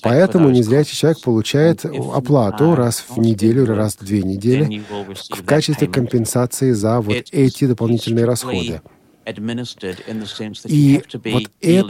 [0.01, 4.82] поэтому незрячий человек получает оплату раз в неделю или раз в две недели
[5.30, 8.82] в качестве компенсации за вот эти дополнительные расходы.
[9.25, 11.81] И вот, э,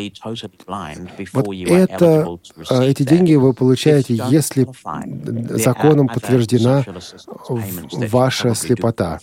[1.34, 2.40] вот это,
[2.84, 4.68] эти деньги вы получаете, если
[5.58, 6.84] законом подтверждена
[8.10, 9.20] ваша слепота.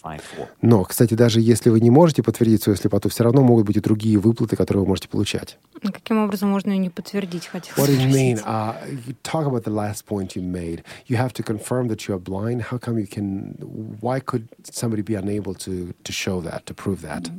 [0.63, 3.81] Но, кстати, даже если вы не можете подтвердить свою слепоту, все равно могут быть и
[3.81, 5.59] другие выплаты, которые вы можете получать.
[5.83, 8.39] Каким образом можно ее не подтвердить, хотел What do you mean?
[8.45, 8.75] Uh,
[9.07, 10.83] you talk about the last point you made.
[11.07, 12.63] You have to confirm that you are blind.
[12.63, 13.55] How come you can...
[14.01, 17.31] Why could somebody be unable to, to show that, to prove that?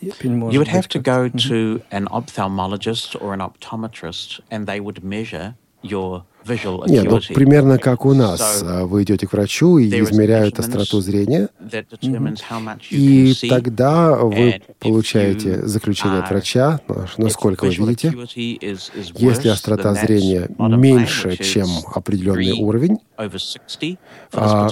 [0.00, 5.56] You would have to go to an ophthalmologist or an optometrist, and they would measure
[5.82, 6.24] your
[6.86, 8.62] Нет, ну, примерно как у нас.
[8.64, 11.48] А, вы идете к врачу и измеряют остроту зрения,
[12.90, 16.80] и тогда вы получаете заключение от врача,
[17.16, 18.14] насколько вы видите.
[19.14, 22.98] Если острота зрения меньше, чем определенный уровень,
[24.32, 24.68] а,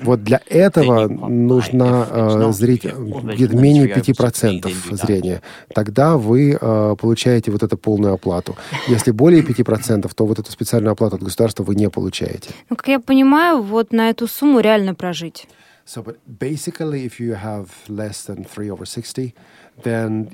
[0.00, 5.42] вот для этого нужно а, зрить где-то менее 5% зрения.
[5.74, 6.56] Тогда вы
[7.00, 8.56] получаете вот эту полную оплату.
[8.88, 12.50] Если более 5%, то вот эту специальную оплату от государства вы не получаете.
[12.70, 15.46] Ну, как я понимаю, вот на эту сумму реально прожить.
[15.86, 19.34] So, but basically, if you have less than 3 over 60,
[19.82, 20.30] then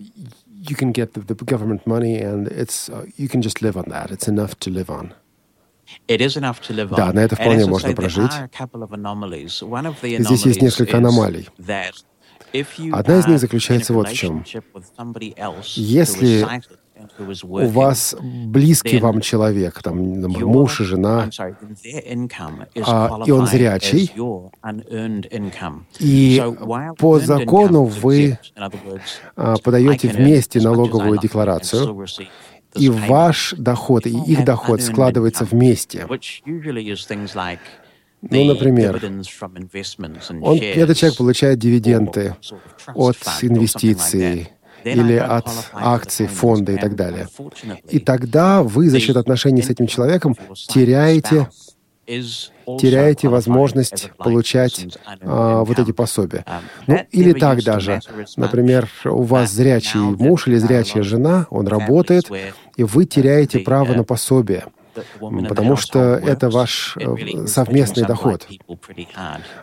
[0.63, 3.89] you can get the, the government money and it's, uh, you can just live on
[3.89, 4.13] that.
[4.13, 5.13] It's enough to live on.
[6.07, 6.97] It is enough to live on.
[6.97, 8.33] Да, на это вполне можно прожить.
[10.03, 11.49] Здесь есть несколько аномалий.
[12.93, 14.45] Одна из них заключается вот в чем.
[15.75, 16.47] Если
[17.43, 21.29] у вас близкий вам человек, там, муж и жена,
[22.87, 24.13] а, и он зрячий,
[25.99, 26.43] и
[26.99, 28.39] по закону вы
[29.37, 32.07] а, подаете вместе налоговую декларацию,
[32.75, 36.07] и ваш доход, и их доход складывается вместе.
[38.23, 39.01] Ну, например,
[40.43, 42.37] он, этот человек получает дивиденды
[42.95, 44.51] от инвестиций,
[44.85, 47.29] или от акций фонда и так далее.
[47.89, 50.37] И тогда вы за счет отношений с этим человеком
[50.69, 51.49] теряете
[52.79, 54.87] теряете возможность получать
[55.23, 56.45] а, вот эти пособия.
[56.87, 58.01] Ну, или так даже.
[58.37, 62.31] Например, у вас зрячий муж или зрячая жена, он работает,
[62.77, 64.65] и вы теряете право на пособие
[65.49, 68.47] потому что это ваш э, совместный доход.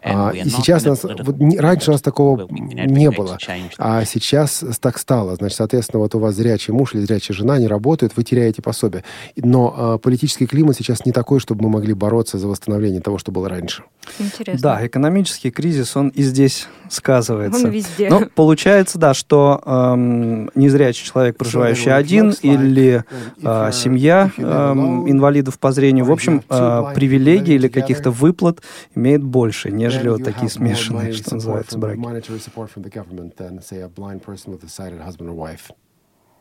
[0.04, 3.38] А, и сейчас нас, вот, раньше у нас такого не было,
[3.78, 5.36] а сейчас так стало.
[5.36, 9.04] Значит, соответственно, вот у вас зрячий муж или зрячая жена не работают, вы теряете пособие.
[9.36, 13.32] Но а, политический климат сейчас не такой, чтобы мы могли бороться за восстановление того, что
[13.32, 13.84] было раньше.
[14.20, 14.62] Интересно.
[14.62, 17.66] Да, экономический кризис, он и здесь сказывается.
[17.66, 18.10] Он везде.
[18.10, 23.04] Но получается, да, что эм, незрячий человек, проживающий один, или
[23.42, 28.62] э, семья эм, инвалидов по зрению, в общем, э, привилегий или каких-то выплат
[28.96, 32.00] имеет больше, нежели вот такие смешанные, что называется, браки.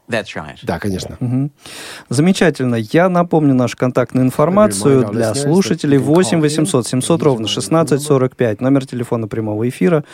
[0.09, 0.59] That's right.
[0.62, 1.17] Да, конечно.
[1.19, 1.51] Угу.
[2.11, 2.77] Замечательно.
[2.77, 8.61] Я напомню нашу контактную информацию для слушателей 8 800 700 ровно 16 45.
[8.61, 10.05] Номер телефона прямого эфира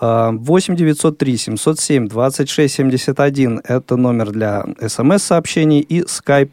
[0.00, 3.60] 8 903 707 26 71.
[3.64, 6.52] Это номер для смс-сообщений и skype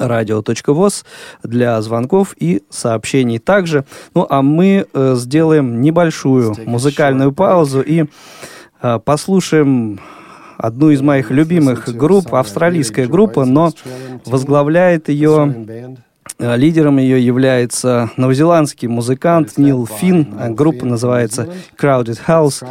[0.00, 1.04] радио.воз
[1.42, 3.84] для звонков и сообщений также.
[4.14, 8.06] Ну, а мы э, сделаем небольшую музыкальную паузу и
[8.82, 10.00] э, послушаем
[10.56, 13.72] одну из моих любимых групп, австралийская группа, но
[14.26, 15.86] возглавляет ее
[16.38, 20.54] э, Лидером ее является новозеландский музыкант Нил Финн.
[20.54, 22.66] Группа называется Crowded House,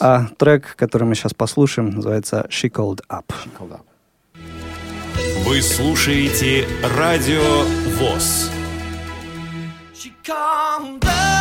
[0.00, 3.24] а трек, который мы сейчас послушаем, называется She Called Up.
[5.44, 7.62] Вы слушаете Радио
[7.98, 8.50] ВОЗ.
[9.94, 11.33] She called up.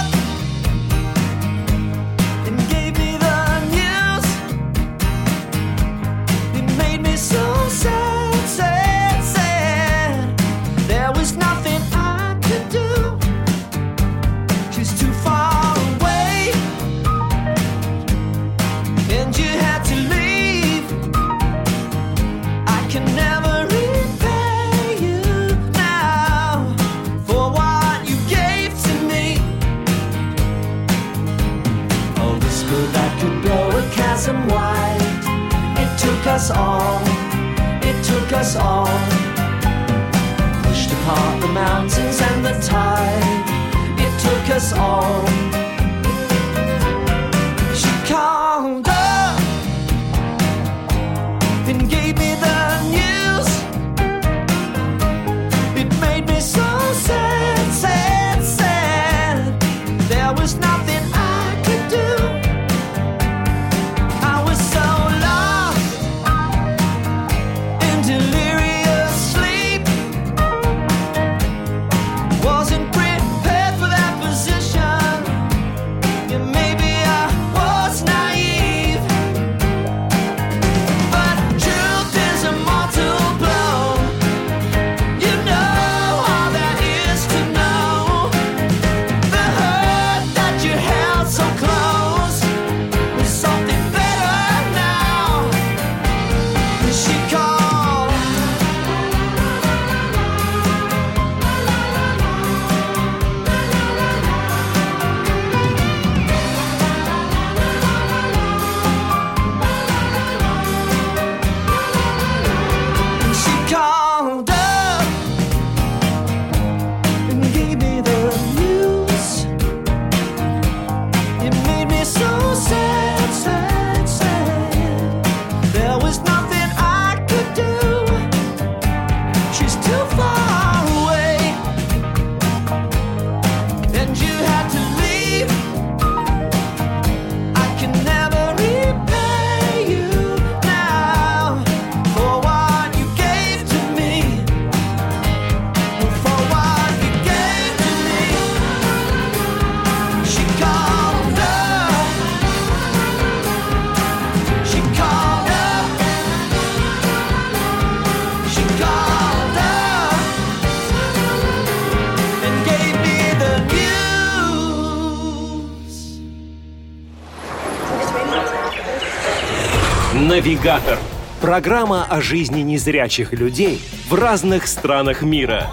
[170.44, 170.98] Навигатор.
[171.39, 175.68] Программа о жизни незрячих людей в разных странах мира.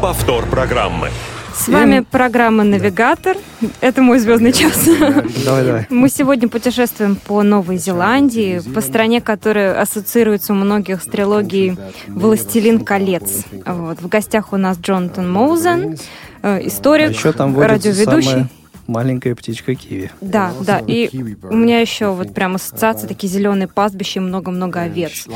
[0.00, 1.10] Повтор программы.
[1.54, 3.36] С вами программа «Навигатор».
[3.82, 4.88] Это мой звездный час.
[5.44, 5.86] Давай, давай.
[5.90, 11.76] Мы сегодня путешествуем по Новой Зеландии, по стране, которая ассоциируется у многих с трилогией
[12.08, 13.44] «Властелин колец».
[13.66, 14.00] Вот.
[14.00, 15.98] В гостях у нас Джонатан Моузен,
[16.42, 18.30] э, историк, А еще там радиоведущий.
[18.30, 18.48] самая
[18.86, 20.10] маленькая птичка киви.
[20.20, 20.82] Да, да.
[20.86, 21.08] И
[21.42, 25.26] у меня еще вот прям ассоциации, такие зеленые пастбища и много-много овец.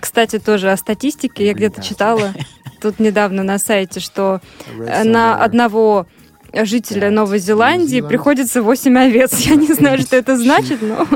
[0.00, 2.34] Кстати, тоже о статистике я где-то читала
[2.80, 6.06] тут недавно на сайте, что э, на одного
[6.52, 9.38] жителя Новой Зеландии приходится 8 овец.
[9.40, 11.06] Я не знаю, что это значит, но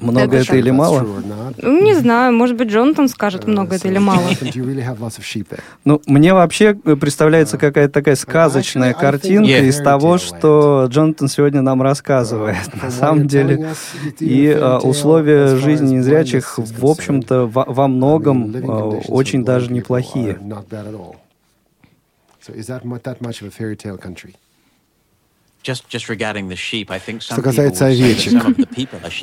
[0.00, 1.06] Много это или мало?
[1.58, 4.28] ну, не знаю, может быть, Джонатан скажет, много это или мало.
[5.84, 12.56] Ну, мне вообще представляется какая-то такая сказочная картинка из того, что Джонатан сегодня нам рассказывает.
[12.82, 13.74] На самом деле,
[14.18, 18.60] и э, условия жизни незрячих, в общем-то, во, многом э,
[19.08, 20.38] очень даже неплохие.
[27.20, 28.42] Что касается овечек,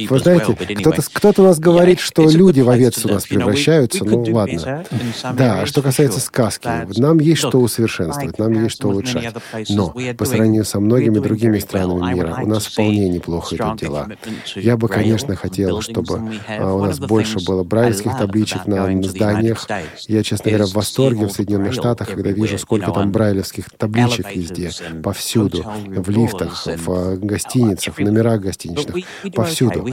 [0.10, 4.24] Вы знаете, кто-то, кто-то у нас говорит, что люди в овец у нас превращаются, ну
[4.24, 4.86] ладно.
[5.34, 6.70] Да, а что касается сказки,
[7.00, 9.34] нам есть что усовершенствовать, нам есть что улучшать.
[9.70, 14.08] Но по сравнению со многими другими странами мира, у нас вполне неплохо идут дела.
[14.56, 19.68] Я бы, конечно, хотел, чтобы а, у нас больше было брайлевских табличек на зданиях.
[20.08, 24.72] Я, честно говоря, в восторге в Соединенных Штатах, когда вижу, сколько там брайлевских табличек везде,
[25.02, 28.96] повсюду, в лифтах, в гостиницах, в номерах гостиничных,
[29.34, 29.88] повсюду.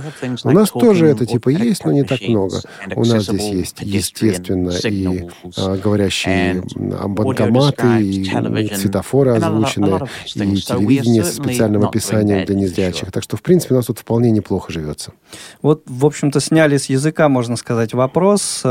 [0.45, 2.61] У нас тоже это типа есть, но не так много.
[2.95, 11.35] У нас здесь есть, естественно, и а, говорящие банкоматы, и светофоры озвученные, и телевидение со
[11.35, 13.13] специальным описанием для незрячих.
[13.13, 15.13] Так что, в принципе, у нас тут вполне неплохо живется.
[15.63, 18.63] Вот, в общем-то, сняли с языка, можно сказать, вопрос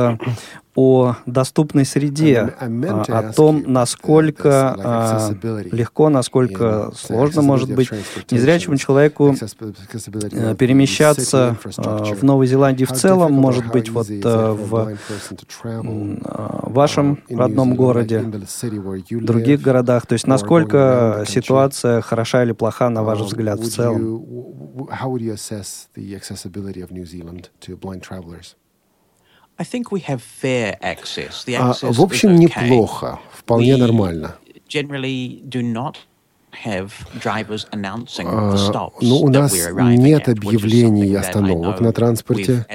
[0.76, 5.32] о доступной среде, а, о том, насколько uh, а,
[5.71, 7.89] легко, насколько сложно может быть
[8.32, 14.89] незрячему человеку э, перемещаться э, в Новой Зеландии в целом, может быть, вот э, в
[14.89, 14.95] э,
[15.63, 20.05] uh, вашем родном городе, в других городах.
[20.05, 24.24] То есть насколько ситуация хороша или плоха, на ваш Um, взгляд, в целом?
[31.91, 34.36] В общем, неплохо, вполне нормально.
[38.26, 38.56] А,
[39.01, 39.54] ну, у нас
[39.97, 42.66] нет объявлений остановок на транспорте.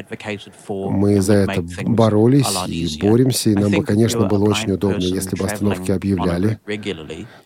[0.68, 5.46] Мы за это боролись и боремся, и нам бы, конечно, было очень удобно, если бы
[5.46, 6.58] остановки объявляли.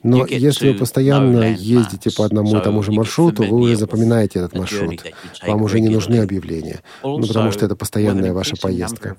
[0.02, 4.54] Но если вы постоянно ездите по одному и тому же маршруту, вы уже запоминаете этот
[4.58, 5.02] маршрут.
[5.46, 9.16] Вам уже не нужны объявления, ну, потому что это постоянная ваша поездка.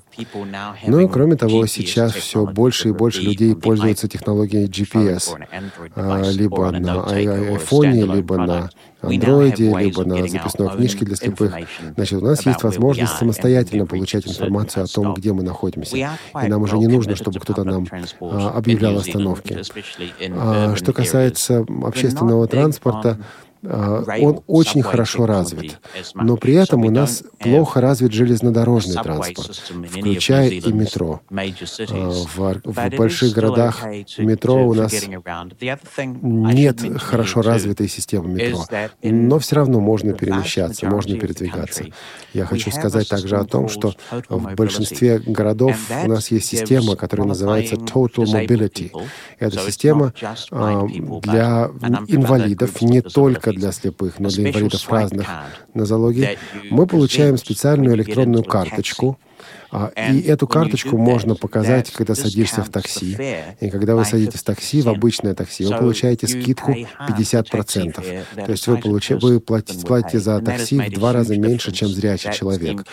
[0.87, 5.35] Ну и кроме того, сейчас все больше и больше людей пользуются технологией GPS,
[5.95, 8.69] а, либо на айфоне, standalone либо на
[9.01, 11.53] андроиде, либо на записной книжке для слепых.
[11.95, 15.97] Значит, у нас есть возможность самостоятельно получать информацию о том, где мы находимся.
[15.97, 17.87] И нам уже не нужно, чтобы кто-то нам
[18.21, 19.59] а, объявлял остановки.
[20.31, 25.79] А, Что касается общественного транспорта, а, он очень хорошо развит.
[26.15, 29.55] Но при этом у нас плохо развит железнодорожный транспорт,
[29.89, 31.21] включая и метро.
[31.29, 32.11] А.
[32.35, 33.83] В, в больших городах
[34.17, 34.93] метро у нас
[36.21, 38.65] нет хорошо развитой системы метро,
[39.01, 41.85] но все равно можно перемещаться, можно передвигаться.
[42.33, 43.93] Я хочу сказать также о том, что
[44.29, 48.91] в большинстве городов у нас есть система, которая называется Total Mobility.
[49.39, 50.13] Это система
[50.51, 50.85] а,
[51.21, 51.69] для
[52.07, 55.27] инвалидов, не of только для слепых, но для инвалидов разных
[55.73, 56.37] нозологий.
[56.69, 59.19] Мы получаем специальную электронную карточку,
[59.95, 63.17] и эту карточку можно показать, когда садишься в такси.
[63.59, 64.95] И когда вы садитесь в такси, в 50%.
[64.95, 67.43] обычное такси, вы получаете скидку pay half the 50%.
[67.51, 71.37] taxi fare that То есть вы, получи, вы платите, платите за такси в два раза
[71.37, 72.85] меньше, чем зрячий человек.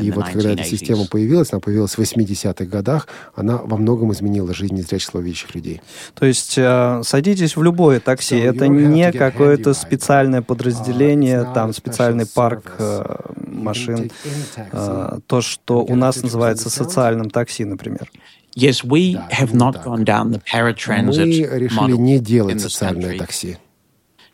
[0.00, 0.64] И вот когда эта 1980s.
[0.64, 5.80] система появилась, она появилась в 80-х годах, она во многом изменила жизнь незрячих слабовидящих людей.
[6.14, 8.36] То есть э, садитесь в любое такси.
[8.36, 14.10] So Это не какое-то специальное подразделение, Uh, not там специальный парк э, машин.
[14.56, 18.10] э, То, что у get нас 50% называется социальным такси, например.
[18.56, 19.86] Yes, we Да, have именно not так.
[19.86, 23.56] gone down the paratransit Мы решили не делать социальное такси.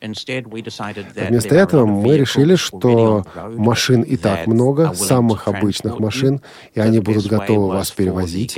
[0.01, 3.25] Вместо этого мы решили, что
[3.57, 6.41] машин и так много, самых обычных машин,
[6.75, 8.57] и они будут готовы вас перевозить.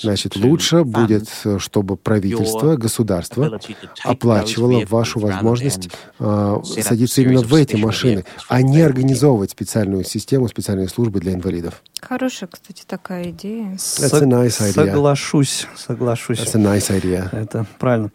[0.00, 1.28] Значит, лучше будет,
[1.58, 3.60] чтобы правительство, государство
[4.02, 10.88] оплачивало вашу возможность э, садиться именно в эти машины, а не организовывать специальную систему, специальные
[10.88, 11.82] службы для инвалидов.
[12.00, 13.72] Хорошая, кстати, такая идея.
[13.74, 14.72] That's a nice idea.
[14.72, 16.40] Соглашусь, соглашусь.
[16.40, 17.28] That's a nice idea.
[17.32, 18.10] Это правильно.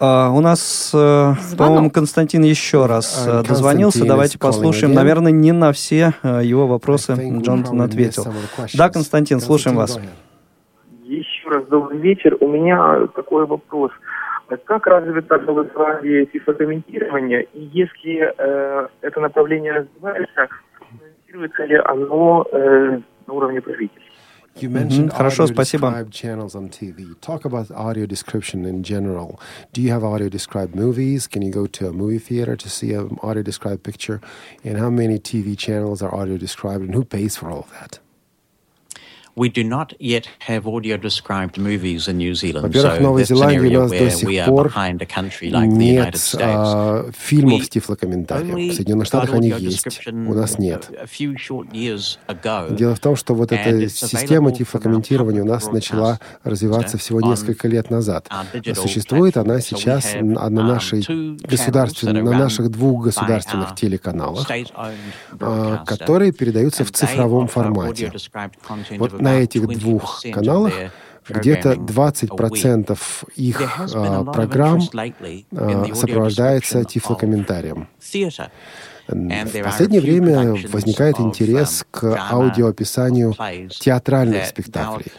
[0.00, 4.04] Uh, у нас, uh, по-моему, Константин еще раз uh, дозвонился.
[4.04, 4.92] Давайте послушаем.
[4.92, 8.26] Наверное, не на все uh, его вопросы Джонатан ответил.
[8.74, 9.98] Да, Константин, слушаем вас.
[11.04, 12.36] Еще раз добрый вечер.
[12.40, 13.92] У меня такой вопрос.
[14.66, 17.44] Как развито в Голландии тифлокомментирование?
[17.54, 20.48] И если э, это направление развивается,
[20.90, 24.09] финансируется ли оно э, на уровне правительства?
[24.55, 25.17] You mentioned mm-hmm.
[25.17, 26.05] Хорошо, спасибо.
[26.11, 27.15] channels on TV.
[27.21, 29.39] Talk about audio description in general.
[29.71, 31.27] Do you have audio described movies?
[31.27, 34.19] Can you go to a movie theater to see an audio described picture?
[34.65, 37.99] And how many TV channels are audio described and who pays for all of that?
[42.62, 44.72] Во-первых, в Новой Зеландии у нас до сих пор
[45.66, 48.70] нет а, фильмов с тифлокомментарием.
[48.70, 50.88] В Соединенных Штатах они есть, у нас нет.
[52.70, 57.90] Дело в том, что вот эта система тифлокомментирования у нас начала развиваться всего несколько лет
[57.90, 58.28] назад.
[58.74, 61.04] Существует она сейчас на нашей
[61.38, 64.48] государственной, на наших двух государственных телеканалах,
[65.40, 68.12] а, которые передаются в цифровом формате.
[68.98, 70.72] Вот на этих двух каналах
[71.28, 72.98] где-то 20%
[73.36, 73.62] их
[73.94, 74.80] а, программ
[75.56, 77.88] а, сопровождается тифлокомментарием.
[79.06, 83.34] В последнее время возникает интерес к аудиоописанию
[83.68, 85.12] театральных спектаклей.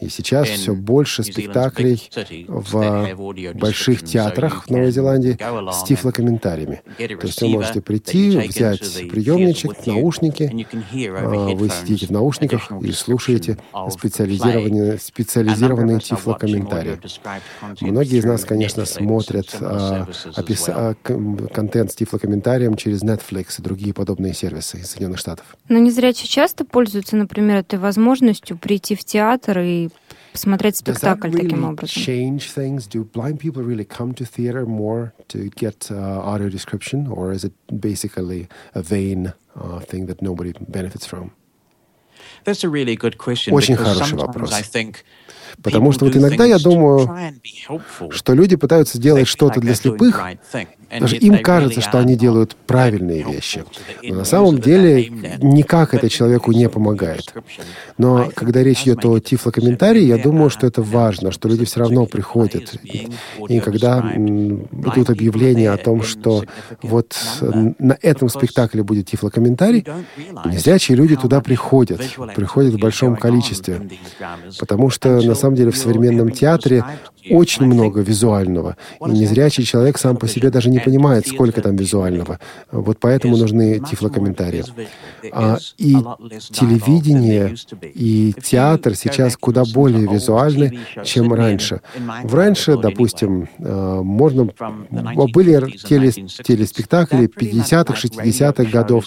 [0.00, 2.10] И сейчас все больше спектаклей
[2.48, 5.38] в больших театрах в Новой Зеландии
[5.72, 6.82] с тифлокомментариями.
[6.96, 10.66] То есть вы можете прийти, взять приемничек, наушники,
[11.08, 13.58] а, вы сидите в наушниках и слушаете
[13.90, 16.98] специализированные, специализированные тифлокомментарии.
[17.80, 20.68] Многие из нас, конечно, смотрят а, опис...
[20.68, 20.94] а,
[21.52, 25.56] контент с тифлокомментарием через Netflix, Netflix и другие подобные сервисы из Соединенных Штатов.
[25.68, 29.88] Но незрячие часто пользуются, например, этой возможностью прийти в театр и
[30.32, 32.02] посмотреть спектакль really таким образом.
[32.02, 32.88] change things?
[32.88, 37.44] Do blind people really come to theater more to get uh, audio description, or is
[37.44, 41.32] it basically a vain uh, thing that nobody benefits from?
[42.44, 43.54] That's a really good question.
[43.54, 44.52] Очень хороший вопрос.
[44.52, 45.04] I think
[45.62, 47.08] Потому что вот иногда я думаю,
[48.10, 50.20] что люди пытаются сделать что-то для слепых,
[51.00, 53.64] даже им кажется, что они делают правильные вещи.
[54.02, 55.08] Но на самом деле
[55.40, 57.32] никак это человеку не помогает.
[57.98, 62.06] Но когда речь идет о тифлокомментарии, я думаю, что это важно, что люди все равно
[62.06, 62.74] приходят.
[63.48, 66.44] И когда идут объявления о том, что
[66.82, 67.16] вот
[67.78, 69.84] на этом спектакле будет тифлокомментарий,
[70.44, 72.00] незрячие люди туда приходят,
[72.34, 73.88] приходят в большом количестве.
[74.58, 76.84] Потому что на самом деле в современном театре
[77.30, 78.76] очень много визуального.
[79.06, 82.38] И незрячий человек сам по себе даже не понимает, сколько там визуального.
[82.70, 84.64] Вот поэтому нужны тифлокомментарии.
[85.32, 85.96] А, и
[86.50, 87.54] телевидение
[87.94, 91.80] и театр сейчас куда более визуальны, чем раньше.
[92.22, 94.48] В раньше, допустим, а, можно...
[95.32, 95.52] Были
[96.42, 99.04] телеспектакли 50-х, 60-х годов,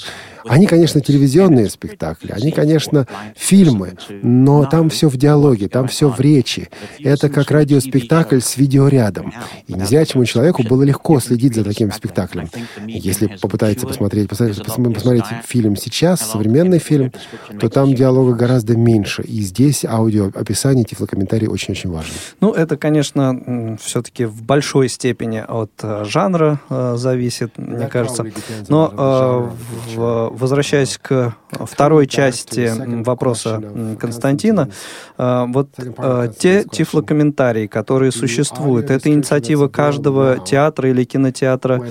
[0.47, 6.19] они, конечно, телевизионные спектакли, они, конечно, фильмы, но там все в диалоге, там все в
[6.19, 6.69] речи.
[6.99, 9.33] Это как радиоспектакль с видеорядом.
[9.67, 12.49] И незрячему человеку было легко следить за таким спектаклем.
[12.85, 17.11] Если попытается посмотреть, посмотреть, посмотреть фильм сейчас, современный фильм,
[17.59, 19.23] то там диалога гораздо меньше.
[19.23, 22.13] И здесь аудиоописание, тифлокомментарий очень-очень важно.
[22.41, 28.25] Ну, это, конечно, все-таки в большой степени от э, жанра э, зависит, мне кажется.
[28.67, 32.71] Но э, в, возвращаясь к второй части
[33.03, 33.61] вопроса
[33.99, 34.69] Константина,
[35.17, 41.81] э, вот э, те тифлокомментарии, которые существуют, это инициатива каждого театра или кинотеатра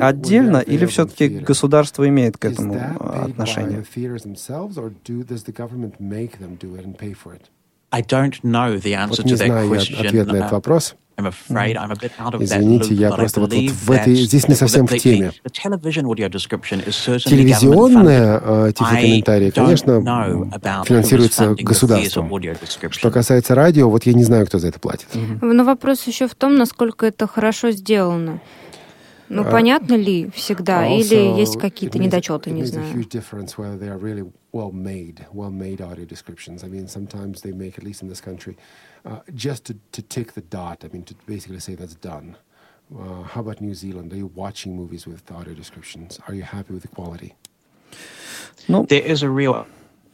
[0.00, 3.84] отдельно, или все-таки государство имеет к этому отношение?
[8.82, 10.06] The answer to that question.
[10.06, 10.94] ответ на этот вопрос.
[11.18, 15.32] Извините, я просто вот, вот в этой, здесь не совсем в теме.
[17.24, 20.00] Телевизионные э, тифлокомментарии, конечно,
[20.84, 22.30] финансируются государством.
[22.90, 25.08] Что касается радио, вот я не знаю, кто за это платит.
[25.40, 28.40] Но вопрос еще в том, насколько это хорошо сделано.
[29.30, 32.86] Ну, uh, понятно ли всегда, или есть какие-то недочеты, не знаю.
[34.52, 36.64] well made, well made audio descriptions.
[36.64, 38.87] I mean, sometimes they make, at least in this country, uh,
[39.34, 40.84] just to, to tick the dot.
[40.84, 42.36] I mean, to basically say that's done.
[42.96, 44.12] Uh, how about New Zealand?
[44.12, 46.18] Are you watching movies with audio descriptions?
[46.26, 47.34] Are you happy with the quality?
[48.68, 48.84] No.
[48.84, 49.66] There is a real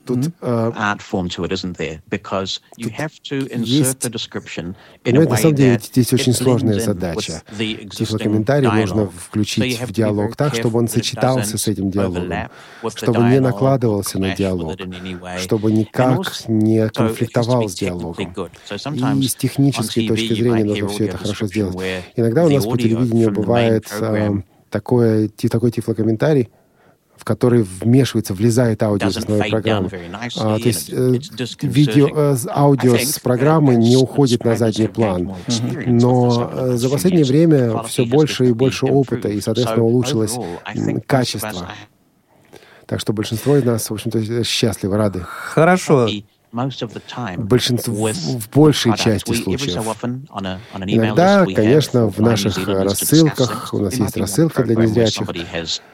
[0.06, 0.72] Тут, mm-hmm.
[0.76, 2.02] art form to it, isn't there?
[2.10, 6.32] Because you have to insert the description in a way на самом деле здесь очень
[6.32, 7.42] сложная задача.
[7.56, 12.50] Тифлокомментарий нужно включить в диалог так, чтобы он сочетался с этим диалогом,
[12.94, 14.78] чтобы не накладывался на диалог,
[15.38, 18.34] чтобы никак не конфликтовал с диалогом.
[19.20, 21.76] И с технической точки зрения нужно все это хорошо сделать.
[22.16, 24.30] Иногда у нас по телевидению бывает э,
[24.70, 26.50] такое, такой тифлокомментарий,
[27.16, 29.90] в который вмешивается, влезает аудио из основной программы.
[30.38, 31.18] А, то есть э,
[31.62, 35.34] видео, э, аудио с программы не уходит на задний план.
[35.86, 40.36] Но э, за последнее время все больше и больше опыта, и, соответственно, улучшилось
[41.06, 41.68] качество.
[42.86, 45.20] Так что большинство из нас, в общем-то, счастливы, рады.
[45.20, 46.08] Хорошо.
[47.36, 49.84] Большинство, в большей части случаев.
[50.86, 55.26] Иногда, конечно, в наших рассылках, у нас есть рассылка для незрячих,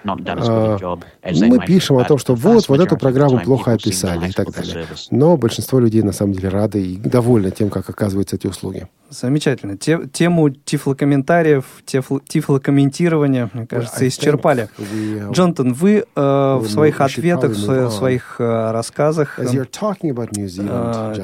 [0.04, 0.78] а,
[1.22, 4.86] мы пишем о том, что вот, вот эту программу плохо описали и так далее.
[5.10, 8.86] Но большинство людей на самом деле рады и довольны тем, как оказываются эти услуги.
[9.10, 9.76] Замечательно.
[9.76, 14.68] Тему тифлокомментариев, тифлокомментирования, мне кажется, исчерпали.
[14.78, 19.46] Uh, Джонатан, вы э, в своих ответах, в своих рассказах э,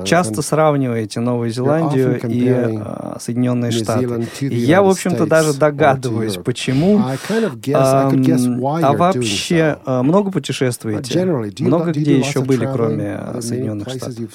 [0.04, 4.28] часто сравниваете Новую Зеландию и э, Соединенные Штаты.
[4.40, 7.02] И я, в общем-то, даже догадываюсь, почему.
[7.02, 11.24] А вообще э, много путешествуете?
[11.60, 14.30] Много где еще были, кроме Соединенных Штатов?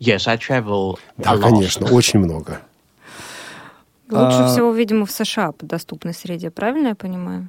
[0.00, 2.60] Yes, I travel да, конечно, очень много.
[4.10, 4.48] Лучше а...
[4.48, 7.48] всего, видимо, в США по доступной среде, правильно я понимаю?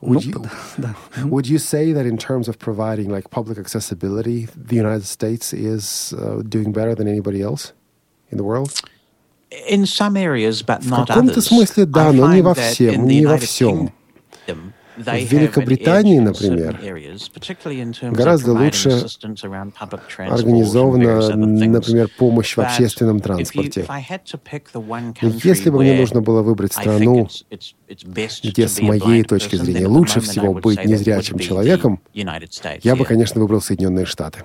[0.00, 0.34] Would you,
[1.24, 6.12] would you say that in terms of providing like public accessibility, the United States is
[6.18, 7.72] uh, doing better than anybody else
[8.30, 8.70] in the world?
[9.66, 11.04] In some areas, but not others.
[11.04, 13.92] В каком-то смысле да, но не во всем, не во всем.
[14.99, 16.77] В Великобритании, например,
[18.11, 19.05] гораздо лучше
[20.17, 23.85] организована, например, помощь в общественном транспорте.
[25.21, 27.29] Если бы мне нужно было выбрать страну,
[28.43, 34.05] где, с моей точки зрения, лучше всего быть незрячим человеком, я бы, конечно, выбрал Соединенные
[34.05, 34.43] Штаты.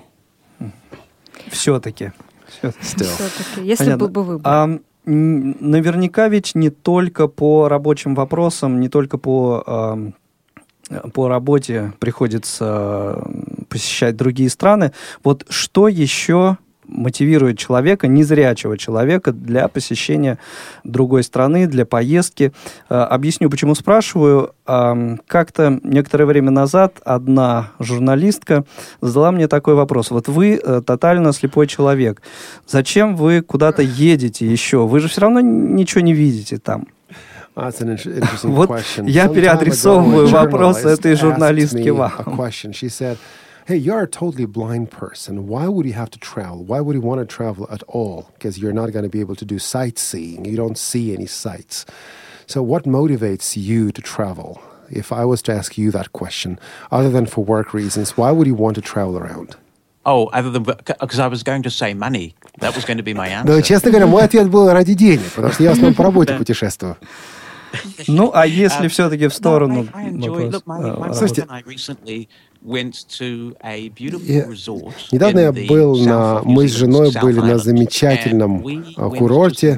[1.48, 2.12] Все-таки.
[2.80, 4.08] Все-таки, если Понятно.
[4.08, 4.40] бы выбрал.
[4.44, 10.12] А, наверняка ведь не только по рабочим вопросам, не только по
[11.12, 13.22] по работе приходится
[13.68, 14.92] посещать другие страны.
[15.22, 20.38] Вот что еще мотивирует человека, незрячего человека, для посещения
[20.84, 22.52] другой страны, для поездки.
[22.88, 24.54] А, объясню, почему спрашиваю.
[24.64, 28.64] Как-то некоторое время назад одна журналистка
[29.00, 30.10] задала мне такой вопрос.
[30.10, 32.22] Вот вы э, тотально слепой человек.
[32.66, 34.86] Зачем вы куда-то едете еще?
[34.86, 36.86] Вы же все равно ничего не видите там.
[37.55, 42.11] Вот я переадресовываю вопрос этой журналистки вам.
[43.69, 45.47] hey, you're a totally blind person.
[45.47, 46.63] Why would you have to travel?
[46.63, 48.31] Why would you want to travel at all?
[48.33, 50.45] Because you're not going to be able to do sightseeing.
[50.45, 51.85] You don't see any sights.
[52.47, 54.59] So, what motivates you to travel?
[54.89, 56.59] If I was to ask you that question,
[56.89, 59.55] other than for work reasons, why would you want to travel around?
[60.03, 62.33] Oh, other than because I was going to say money.
[62.61, 63.53] That was going to be my answer.
[63.53, 66.33] Да, честно говоря, мой ответ был ради денег, потому что я в основном по работе
[66.33, 66.97] путешествую.
[68.06, 69.86] Ну, а если все-таки в сторону...
[71.12, 71.46] Слушайте,
[75.12, 76.40] недавно я был на...
[76.44, 78.64] Мы с женой были на замечательном
[78.96, 79.76] а, курорте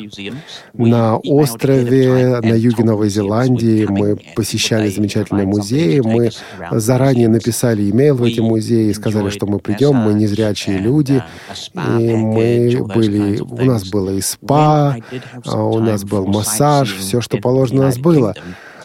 [0.73, 3.87] на острове на юге Новой Зеландии.
[3.89, 6.01] Мы посещали замечательные музеи.
[6.01, 6.31] Мы
[6.71, 11.23] заранее написали имейл в эти музеи и сказали, что мы придем, мы незрячие люди.
[11.75, 13.41] Uh, и мы были...
[13.41, 14.97] У нас было и спа,
[15.45, 18.35] а, у нас был массаж, все, что положено, у нас было.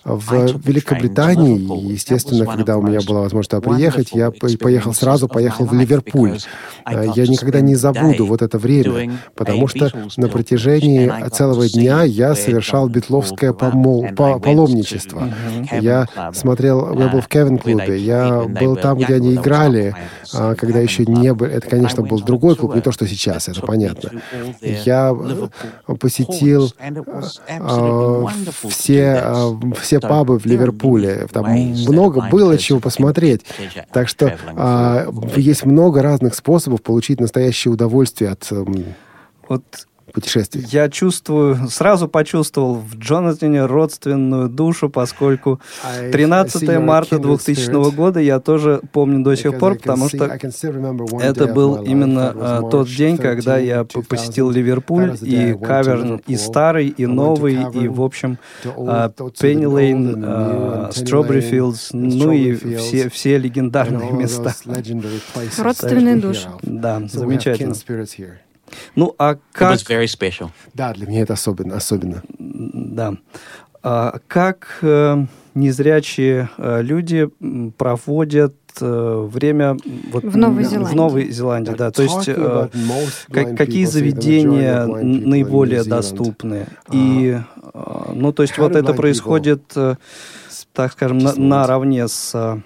[0.04, 1.60] В Великобритании,
[1.92, 6.40] естественно, когда у меня была возможность приехать, я поехал сразу, поехал в Ливерпуль.
[6.88, 12.36] Э, я никогда не забуду вот это время, потому что на протяжении целого дня я
[12.36, 14.08] совершал битловское помол...
[14.16, 15.30] паломничество.
[15.72, 19.96] Я смотрел, я был в Кевин-клубе, я был там, где они играли,
[20.34, 21.48] а, когда еще не было...
[21.48, 24.12] Это, конечно, был другой клуб, не то, что сейчас, это понятно.
[24.62, 25.16] Я
[25.88, 26.72] э, посетил
[28.70, 31.28] все, все все пабы в Ливерпуле.
[31.32, 33.42] Там много было чего посмотреть.
[33.92, 38.50] Так что а, есть много разных способов получить настоящее удовольствие от...
[39.50, 39.64] Вот
[40.12, 40.66] путешествий.
[40.70, 45.60] Я чувствую, сразу почувствовал в Джонатане родственную душу, поскольку
[46.12, 50.26] 13 марта 2000 года я тоже помню до сих пор, потому что
[51.22, 57.06] это был именно uh, тот день, когда я посетил Ливерпуль, и каверн и старый, и
[57.06, 58.38] новый, и, в общем,
[59.40, 60.24] Пенни Лейн,
[60.92, 64.54] Strawberry Fields, ну и все, все легендарные места.
[65.58, 66.48] Родственные души.
[66.62, 67.76] Да, замечательно.
[68.96, 69.74] Ну, а как...
[69.74, 70.50] It was very special.
[70.74, 72.24] Да, для меня это особенно, особенно.
[72.40, 73.16] Да.
[73.84, 77.30] А как э, незрячие э, люди
[77.78, 79.76] проводят э, время
[80.12, 80.92] вот, в Новой Зеландии.
[80.92, 81.92] В Новой Зеландии, да.
[81.92, 82.70] То есть э,
[83.32, 86.68] как, какие заведения наиболее доступны?
[86.92, 87.40] И,
[87.74, 89.96] э, ну, то есть вот это происходит, э,
[90.74, 92.62] так скажем, на, наравне с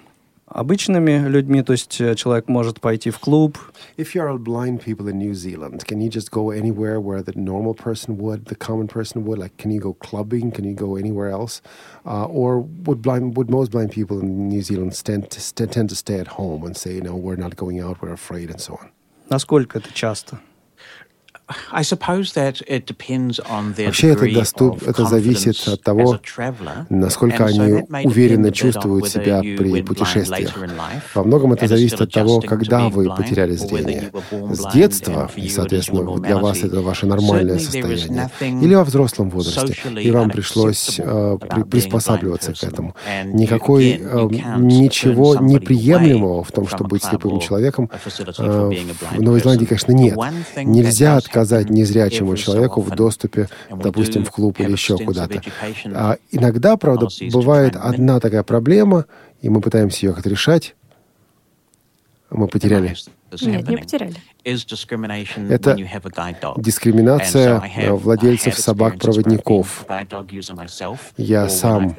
[0.46, 3.58] обычными людьми, то есть э, человек может пойти в клуб.
[3.96, 7.32] If you're all blind people in New Zealand, can you just go anywhere where the
[7.34, 9.38] normal person would, the common person would?
[9.38, 10.52] Like, can you go clubbing?
[10.52, 11.60] Can you go anywhere else?
[12.06, 15.96] Uh, or would blind, would most blind people in New Zealand tend to, tend to
[15.96, 18.74] stay at home and say, you know, we're not going out, we're afraid, and so
[18.74, 18.90] on?
[19.28, 20.38] Насколько это часто?
[23.86, 26.18] Вообще это, доступ, это зависит от того,
[26.88, 30.52] насколько они уверенно чувствуют себя при путешествиях.
[31.14, 34.10] Во многом это зависит от того, когда вы потеряли зрение.
[34.50, 40.10] С детства, и, соответственно, для вас это ваше нормальное состояние, или во взрослом возрасте, и
[40.10, 42.96] вам пришлось э, при, приспосабливаться к этому.
[43.24, 44.28] Никакой, э,
[44.58, 47.88] ничего неприемлемого в том, чтобы быть слепым человеком,
[48.38, 48.70] э,
[49.12, 50.16] в Новой Зеландии, конечно, нет.
[50.56, 55.42] Нельзя отказать незрячему человеку в доступе, допустим, в клуб или еще куда-то.
[55.94, 59.04] А иногда, правда, бывает одна такая проблема,
[59.42, 60.74] и мы пытаемся ее как-то решать.
[62.30, 62.96] Мы потеряли.
[63.42, 64.16] Нет, не потеряли.
[64.44, 65.76] Это
[66.56, 67.62] дискриминация
[67.96, 69.84] владельцев собак-проводников.
[71.16, 71.94] Я сам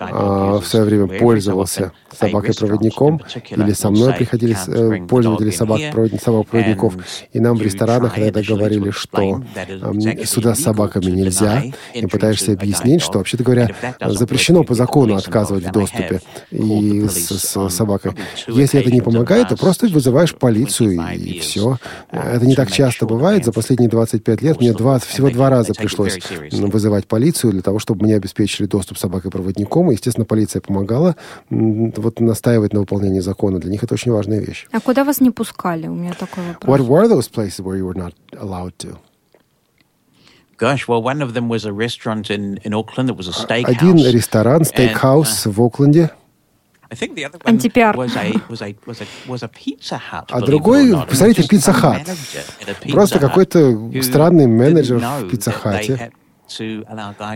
[0.00, 3.20] а, в свое время пользовался собакой-проводником,
[3.50, 6.96] или со мной приходили э, пользователи собак-проводников,
[7.32, 9.42] и нам в ресторанах иногда говорили, что
[10.24, 13.68] сюда с собаками нельзя, и пытаешься объяснить, что, вообще-то говоря,
[14.00, 16.20] запрещено по закону отказывать в доступе
[16.50, 18.12] и с, с собакой.
[18.46, 21.78] Если это не помогает, то просто вызываешь полицию и все.
[22.10, 23.44] Это не так часто бывает.
[23.44, 26.18] За последние 25 лет мне два, всего два раза пришлось
[26.52, 29.90] вызывать полицию для того, чтобы мне обеспечили доступ собакой-проводником.
[29.90, 31.16] И, естественно, полиция помогала
[31.50, 33.58] вот настаивать на выполнении закона.
[33.58, 34.66] Для них это очень важная вещь.
[34.72, 35.88] А куда вас не пускали?
[35.88, 36.80] У меня такой вопрос.
[36.80, 38.96] What were those places where you were not allowed to?
[40.56, 43.10] Gosh, well, one of them was a restaurant in, in Auckland.
[43.10, 43.76] It was a steakhouse.
[43.76, 46.10] Один ресторан, стейкхаус uh, в Окленде.
[47.44, 47.96] Антипиар.
[50.30, 52.08] А другой, посмотрите, Пицца Хат.
[52.90, 56.12] Просто какой-то странный менеджер в Пицца Хате,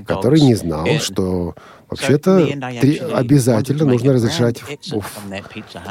[0.07, 1.55] который не знал, что
[1.88, 2.46] вообще-то
[3.14, 4.62] обязательно нужно разрешать.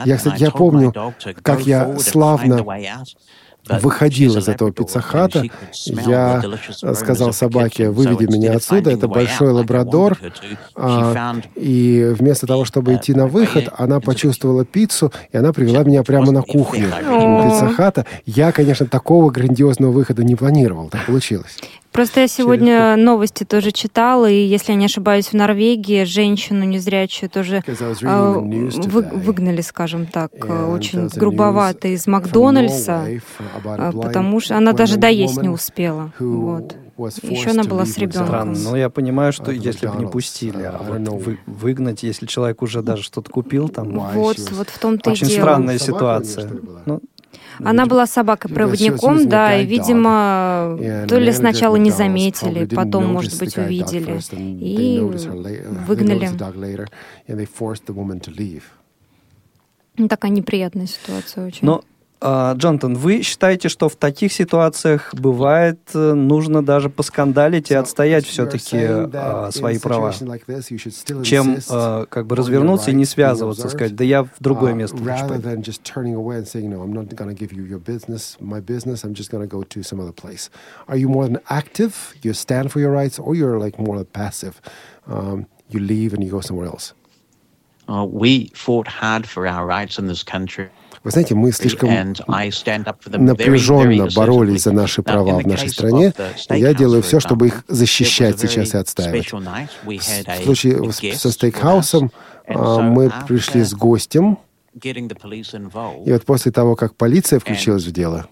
[0.05, 0.93] Я, кстати, я помню,
[1.41, 2.63] как я славно
[3.81, 5.43] выходил из этого пиццахата,
[5.73, 6.43] я
[6.93, 10.17] сказал собаке, выведи меня отсюда, это большой лабрадор,
[10.75, 16.03] а, и вместо того, чтобы идти на выход, она почувствовала пиццу, и она привела меня
[16.03, 18.05] прямо на кухню пиццахата.
[18.25, 21.57] Я, конечно, такого грандиозного выхода не планировал, так получилось.
[21.91, 23.05] Просто я сегодня Через...
[23.05, 29.01] новости тоже читала, и, если я не ошибаюсь, в Норвегии женщину незрячую тоже э, вы,
[29.01, 33.07] выгнали, скажем так, And очень грубовато из Макдональдса,
[33.65, 36.11] а, потому что она даже доесть не успела.
[36.19, 36.75] Вот.
[37.21, 38.25] Еще она была с ребенком.
[38.27, 42.63] Странно, но я понимаю, что если бы не пустили, а вот вы, выгнать, если человек
[42.63, 43.91] уже даже что-то купил, там...
[43.91, 45.25] Вот, вот в том-то и дело.
[45.27, 46.49] Очень странная ситуация.
[46.85, 47.01] Ну,
[47.63, 50.77] она была собакой-проводником, да, и, видимо,
[51.07, 54.99] то ли сначала не заметили, потом, может быть, увидели и
[55.87, 56.29] выгнали.
[60.07, 61.65] Такая неприятная ситуация очень.
[61.65, 61.83] Но
[62.23, 68.77] Джонатан, вы считаете, что в таких ситуациях бывает э, нужно даже поскандалить и отстоять все-таки
[68.79, 70.13] а, свои права,
[71.23, 75.09] чем а, как бы развернуться и не связываться, сказать, да я в другое место хочу
[85.69, 86.93] you leave and you go somewhere else?
[87.87, 90.69] Uh, we fought hard for our rights in this country.
[91.07, 91.89] Вы знаете, мы слишком
[93.07, 96.13] напряженно боролись за наши права в нашей стране,
[96.49, 99.31] и я делаю все, чтобы их защищать сейчас и отстаивать.
[99.31, 102.11] В случае со стейкхаусом
[102.45, 104.37] а, мы пришли с гостем,
[104.83, 108.27] и вот после того, как полиция включилась в дело,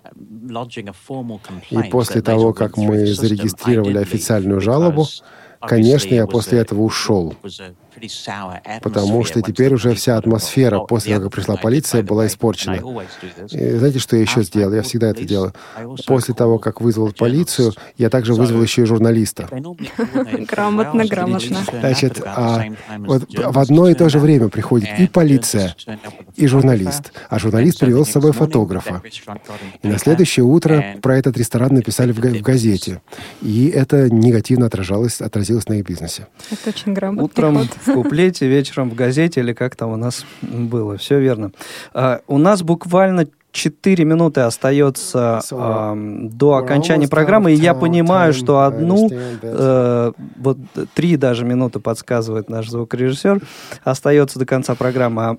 [1.70, 5.08] И после того, как мы зарегистрировали официальную жалобу,
[5.62, 7.36] конечно, я после этого ушел
[8.82, 12.76] потому что теперь уже вся атмосфера после того, как пришла полиция, была испорчена.
[13.52, 14.74] И знаете, что я еще сделал?
[14.74, 15.54] Я всегда это делаю.
[16.06, 19.48] После того, как вызвал полицию, я также вызвал еще и журналиста.
[19.52, 21.60] Грамотно, грамотно.
[21.80, 22.66] Значит, а,
[23.00, 25.76] вот в одно и то же время приходит и полиция,
[26.36, 27.12] и журналист.
[27.30, 29.02] А журналист привел с собой фотографа.
[29.82, 33.02] И на следующее утро про этот ресторан написали в, в газете.
[33.42, 36.28] И это негативно отражалось, отразилось на их бизнесе.
[36.52, 40.98] Это очень грамотный Утром в куплете, вечером в газете или как там у нас было.
[40.98, 41.52] Все верно.
[41.94, 45.94] А, у нас буквально 4 минуты остается э,
[46.30, 50.58] до окончания программы, и я понимаю, что одну, э, вот
[50.94, 53.42] три даже минуты подсказывает наш звукорежиссер,
[53.84, 55.38] остается до конца программы.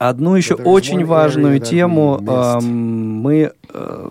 [0.00, 4.10] Одну еще очень важную тему э, мы э,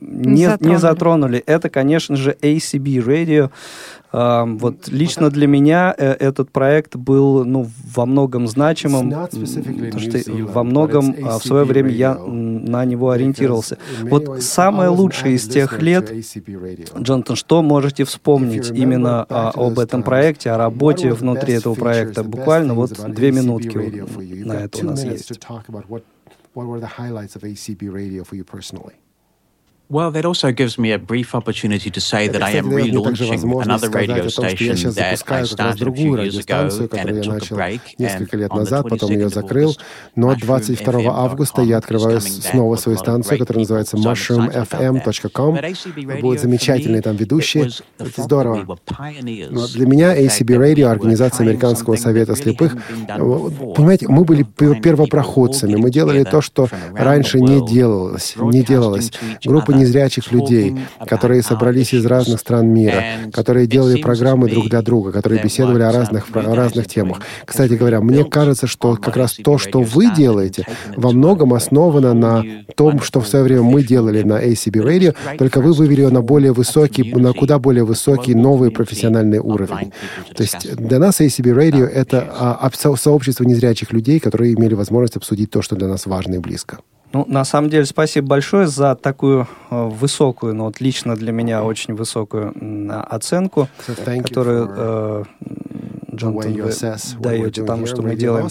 [0.00, 0.72] не, затронули.
[0.72, 1.38] не затронули.
[1.40, 3.50] Это, конечно же, ACB Radio.
[4.10, 9.46] Вот лично для меня э, этот проект был ну, во многом значимым, потому
[10.00, 13.78] что во многом а, в свое время я на него ориентировался.
[14.02, 16.10] Вот самое лучшее из тех лет,
[16.98, 22.24] Джонатан, что можете вспомнить именно а, об этом проекте, о работе внутри этого проекта?
[22.24, 23.76] Буквально вот две минутки
[24.44, 25.38] на это у нас есть.
[29.90, 33.88] Well, that also gives me a brief opportunity to say that I am relaunching another
[33.88, 35.14] radio station that I
[35.44, 37.80] started a few years ago and it took a break.
[37.96, 39.74] Несколько лет назад, потом ее закрыл,
[40.14, 46.20] но 22 августа я открываю снова свою станцию, которая называется mushroomfm.com.
[46.20, 47.70] Будут замечательные там ведущие.
[47.98, 48.78] Это здорово.
[49.48, 52.76] Но для меня ACB Radio, Организация Американского совета слепых,
[53.06, 55.76] понимаете, мы были первопроходцами.
[55.76, 58.34] Мы делали то, что раньше не делалось.
[58.36, 59.12] Не делалось.
[59.42, 60.76] Группа незрячих людей,
[61.06, 63.02] которые собрались из разных стран мира,
[63.32, 67.20] которые делали программы друг для друга, которые беседовали о разных, о разных темах.
[67.44, 70.66] Кстати говоря, мне кажется, что как раз то, что вы делаете,
[70.96, 72.44] во многом основано на
[72.76, 76.22] том, что в свое время мы делали на ACB Radio, только вы вывели ее на
[76.22, 79.92] более высокий, на куда более высокий новый профессиональный уровень.
[80.34, 85.50] То есть для нас ACB Radio— это а, сообщество незрячих людей, которые имели возможность обсудить
[85.50, 86.78] то, что для нас важно и близко.
[87.12, 91.64] Ну, на самом деле, спасибо большое за такую э, высокую, ну, вот лично для меня
[91.64, 92.54] очень высокую
[93.10, 95.24] оценку, so которую э,
[96.14, 96.72] Джонатан вы
[97.20, 98.48] даете тому, что мы делаем.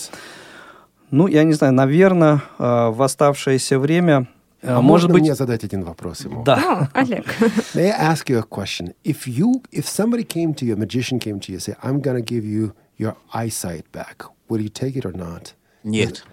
[1.11, 4.27] Ну, я не знаю, наверное, э, в оставшееся время
[4.63, 5.21] а может быть...
[5.21, 6.43] мне задать один вопрос ему?
[6.43, 6.89] Да.
[6.93, 7.25] Олег.
[7.75, 8.93] May I ask you a question?
[9.03, 12.17] If you, if somebody came to you, a magician came to you, say, I'm going
[12.17, 15.53] to give you your eyesight back, would you take it or not?
[15.83, 16.23] Нет.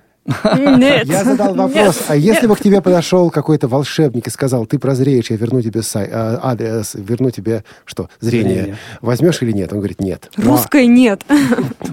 [0.54, 1.06] Нет.
[1.06, 2.04] Я задал вопрос, Нет.
[2.08, 5.82] а если бы к тебе подошел какой-то волшебник и сказал, ты прозреешь, я верну тебе
[5.82, 8.76] сай, а, адрес, верну тебе что, зрение, зрение.
[9.02, 9.72] возьмешь или нет?
[9.72, 10.30] Он говорит, нет.
[10.36, 11.22] Русской нет.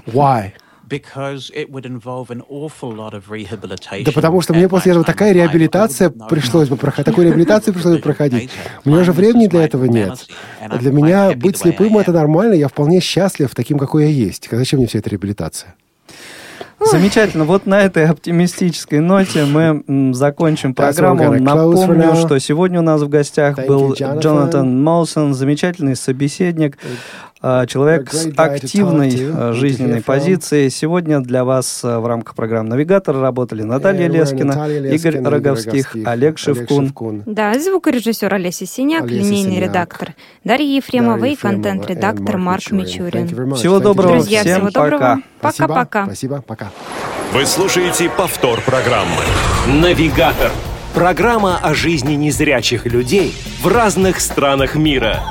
[0.08, 0.52] Why?
[4.06, 8.02] Да потому что мне после этого такая реабилитация пришлось бы проходить, такую реабилитацию пришлось бы
[8.02, 8.50] проходить.
[8.84, 10.28] У меня уже времени для этого нет.
[10.80, 14.50] Для меня быть слепым это нормально, я вполне счастлив таким, какой я есть.
[14.52, 15.76] Зачем мне вся эта реабилитация?
[16.90, 17.46] Замечательно.
[17.46, 21.34] Вот на этой оптимистической ноте мы закончим программу.
[21.40, 26.78] Напомню, что сегодня у нас в гостях был Джонатан Молсон, замечательный собеседник.
[27.44, 30.70] А, человек с активной а, жизненной позицией.
[30.70, 37.24] Сегодня для вас а, в рамках программы «Навигатор» работали Наталья Лескина, Игорь Роговских, Олег Шевкун.
[37.26, 40.14] Да, звукорежиссер Олеся Синяк, линейный редактор
[40.44, 43.28] Дарья Ефремова и контент-редактор Марк Мичурин.
[43.56, 45.22] Всего доброго, Друзья, всем всего доброго.
[45.40, 46.06] Пока-пока.
[46.06, 46.72] Спасибо, пока.
[47.34, 49.24] Вы слушаете повтор программы
[49.82, 50.52] «Навигатор».
[50.94, 53.34] Программа о жизни незрячих людей
[53.64, 55.24] в разных странах мира.